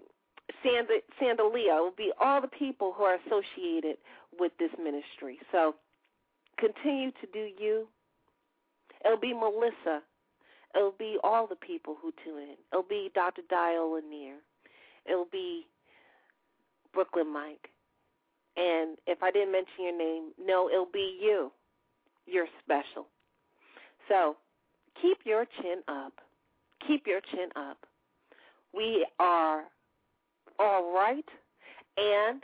[0.65, 1.77] Sanda, Sandalia.
[1.77, 3.99] It'll be all the people who are associated
[4.39, 5.39] with this ministry.
[5.53, 5.75] So
[6.59, 7.87] continue to do you.
[9.05, 10.03] It'll be Melissa.
[10.75, 12.57] It'll be all the people who tune in.
[12.73, 13.43] It'll be Dr.
[13.49, 14.37] Dio Lanier.
[15.07, 15.67] It'll be
[16.93, 17.71] Brooklyn Mike.
[18.57, 21.51] And if I didn't mention your name, no, it'll be you.
[22.27, 23.07] You're special.
[24.09, 24.37] So
[25.01, 26.13] keep your chin up.
[26.87, 27.79] Keep your chin up.
[28.75, 29.65] We are
[30.59, 31.25] all right,
[31.97, 32.43] and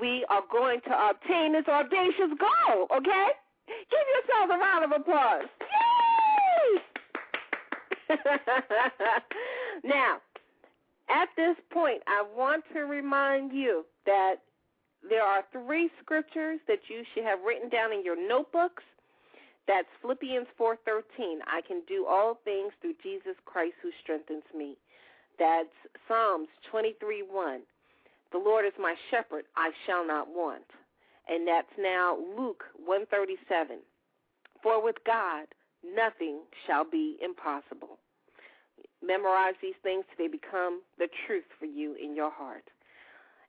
[0.00, 3.26] we are going to obtain this audacious goal, okay?
[3.66, 5.46] Give yourselves a round of applause.
[9.84, 10.18] Now,
[11.08, 14.36] at this point, I want to remind you that
[15.08, 18.82] there are three scriptures that you should have written down in your notebooks.
[19.66, 21.40] That's Philippians 4:13.
[21.46, 24.76] I can do all things through Jesus Christ who strengthens me.
[25.38, 25.72] That's
[26.06, 27.62] Psalms 23:1.
[28.32, 30.70] The Lord is my shepherd; I shall not want.
[31.28, 33.80] And that's now Luke 137.
[34.62, 35.46] For with God
[35.82, 37.99] nothing shall be impossible.
[39.04, 42.64] Memorize these things so they become the truth for you in your heart.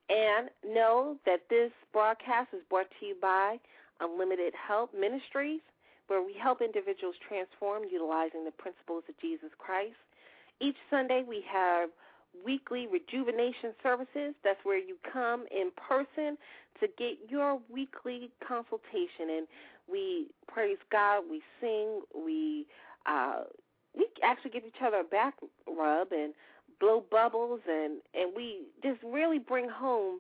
[0.10, 3.58] And know that this broadcast is brought to you by
[4.00, 5.62] Unlimited Help Ministries,
[6.08, 9.96] where we help individuals transform utilizing the principles of Jesus Christ.
[10.60, 11.90] Each Sunday, we have
[12.46, 14.36] weekly rejuvenation services.
[14.44, 16.38] That's where you come in person
[16.80, 19.30] to get your weekly consultation.
[19.38, 19.48] And
[19.90, 22.66] we praise God, we sing, we
[23.06, 23.44] uh,
[23.96, 25.36] we actually give each other a back
[25.68, 26.34] rub and
[26.80, 30.20] blow bubbles and and we just really bring home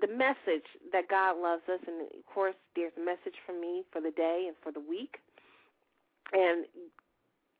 [0.00, 4.00] the message that God loves us and of course there's a message from me for
[4.00, 5.18] the day and for the week.
[6.32, 6.66] And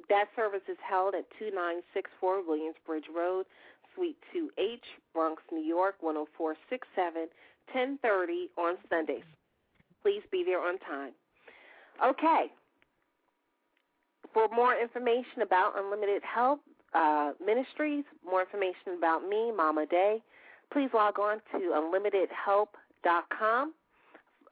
[0.08, 3.46] that service is held at 2964 Williamsbridge Road,
[3.94, 4.84] Suite 2H,
[5.14, 7.28] Bronx, New York 10467,
[7.74, 9.24] 10:30 on Sundays.
[10.02, 11.12] Please be there on time.
[12.04, 12.52] Okay.
[14.34, 16.60] For more information about Unlimited Help,
[16.94, 20.22] uh, ministries, more information about me, Mama Day,
[20.72, 23.74] please log on to unlimitedhelp.com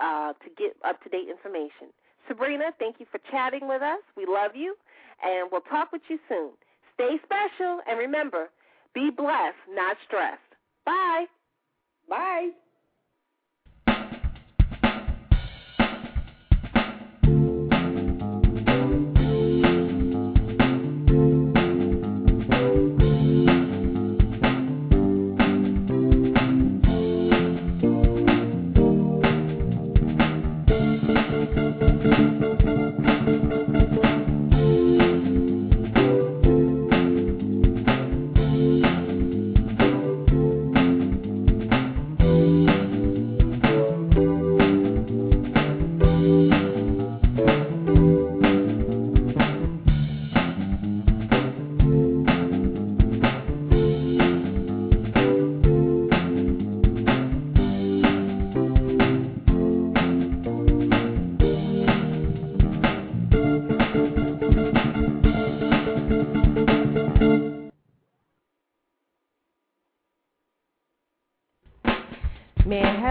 [0.01, 1.89] uh, to get up to date information.
[2.29, 4.01] Sabrina, thank you for chatting with us.
[4.17, 4.77] We love you,
[5.23, 6.51] and we'll talk with you soon.
[6.95, 8.51] Stay special, and remember,
[8.95, 10.41] be blessed, not stressed.
[10.85, 11.27] Bye.
[12.09, 12.51] Bye.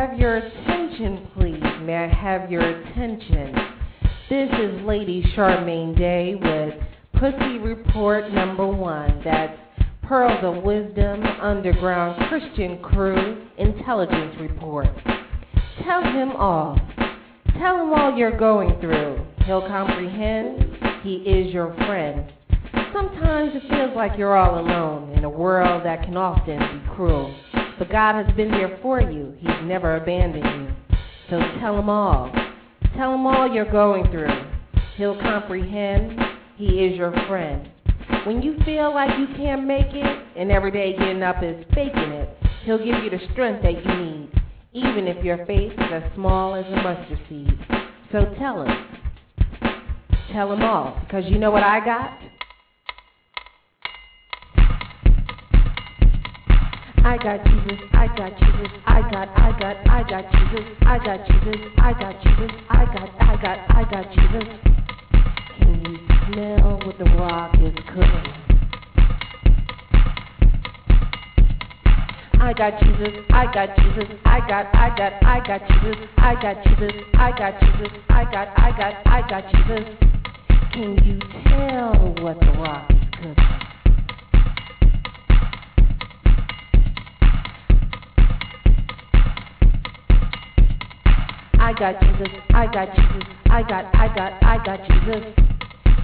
[0.07, 1.63] Have your attention, please?
[1.81, 3.55] May I have your attention?
[4.29, 6.75] This is Lady Charmaine Day with
[7.13, 9.19] Pussy Report number one.
[9.23, 9.57] That's
[10.03, 14.87] Pearls of Wisdom Underground Christian Crew Intelligence Report.
[15.83, 16.79] Tell him all.
[17.57, 19.25] Tell him all you're going through.
[19.47, 21.01] He'll comprehend.
[21.01, 22.31] He is your friend.
[22.93, 27.35] Sometimes it feels like you're all alone in a world that can often be cruel.
[27.77, 29.35] But God has been there for you.
[29.39, 30.97] He's never abandoned you.
[31.29, 32.31] So tell him all.
[32.95, 34.29] Tell him all you're going through.
[34.95, 36.19] He'll comprehend.
[36.55, 37.69] He is your friend.
[38.25, 42.11] When you feel like you can't make it and every day getting up is faking
[42.11, 42.29] it,
[42.63, 44.31] he'll give you the strength that you need,
[44.73, 47.59] even if your faith is as small as a mustard seed.
[48.11, 48.87] So tell him.
[50.31, 52.17] Tell him all, because you know what I got?
[57.05, 61.27] I got Jesus, I got Jesus, I got, I got, I got Jesus, I got
[61.27, 64.49] Jesus, I got Jesus, I got, I got, I got Jesus.
[65.59, 65.97] Can you
[66.33, 68.25] smell what the rock is cooking?
[72.41, 76.63] I got Jesus, I got Jesus, I got, I got, I got Jesus, I got
[76.63, 79.85] Jesus, I got Jesus, I got, I got, I got Jesus.
[80.73, 83.74] Can you tell what the rock is cooking?
[91.65, 95.33] I got Jesus, I got Jesus, I got, I got, I got Jesus.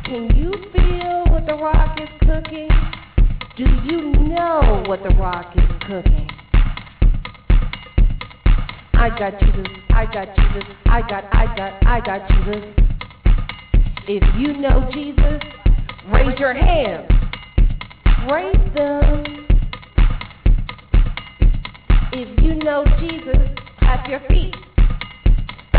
[0.05, 2.67] Can you feel what the rock is cooking?
[3.57, 6.27] Do you know what the rock is cooking?
[8.95, 12.63] I got Jesus, I got Jesus, I got, I got, I got Jesus.
[14.07, 15.43] If you know Jesus,
[16.11, 17.07] raise your hands.
[18.31, 19.47] Raise them.
[22.13, 23.37] If you know Jesus,
[23.77, 24.55] clap your feet.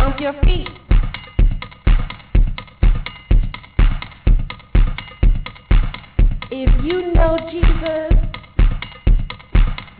[0.02, 0.68] Stomp your feet.
[6.50, 8.18] If you know Jesus,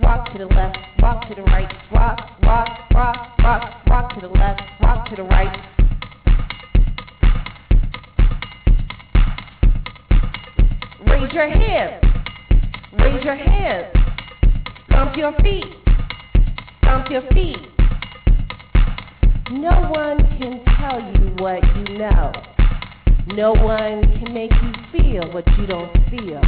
[0.03, 4.33] walk to the left, walk to the right, rock, rock, rock, rock, rock to the
[4.33, 5.57] left, walk to the right.
[11.07, 12.05] Raise your hands.
[12.99, 13.97] Raise your hands.
[14.89, 15.65] Stomp your feet.
[16.81, 17.82] Stomp your feet.
[19.53, 22.33] No one can tell you what you know.
[23.35, 26.41] No one can make you feel what you don't feel.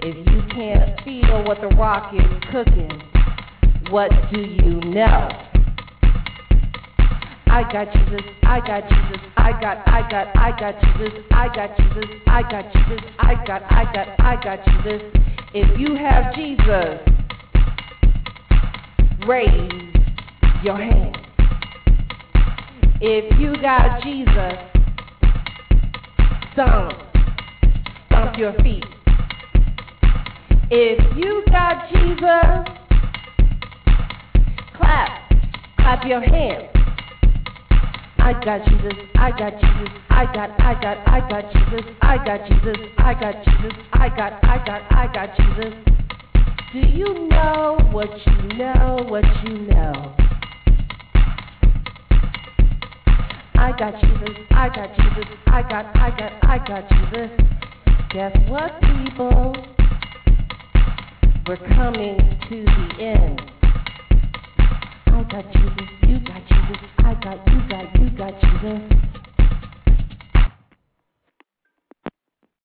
[0.00, 2.90] If you can't feel what the rock is cooking,
[3.90, 5.28] what do you know?
[7.46, 11.76] I got Jesus, I got Jesus, I got, I got, I got Jesus, I got
[11.76, 15.02] Jesus, I got Jesus, I got, I got, I got Jesus.
[15.52, 17.00] If you have Jesus,
[19.26, 21.19] raise your hand.
[23.02, 24.58] If you got Jesus,
[26.52, 26.92] stomp,
[28.06, 28.84] stomp your feet.
[30.70, 32.76] If you got Jesus,
[34.76, 35.32] clap,
[35.78, 36.68] clap your hands.
[38.18, 42.48] I got Jesus, I got Jesus, I got, I got, I got Jesus, I got
[42.50, 45.74] Jesus, I got Jesus, I got, I got, I got Jesus.
[46.74, 50.29] Do you know what you know, what you know?
[53.60, 57.30] I got Jesus, I got Jesus, I got, I got, I got Jesus.
[58.10, 59.54] Guess what, people?
[61.46, 62.16] We're coming
[62.48, 63.42] to the end.
[65.08, 69.09] I got Jesus, you got Jesus, I got, you got, you got Jesus.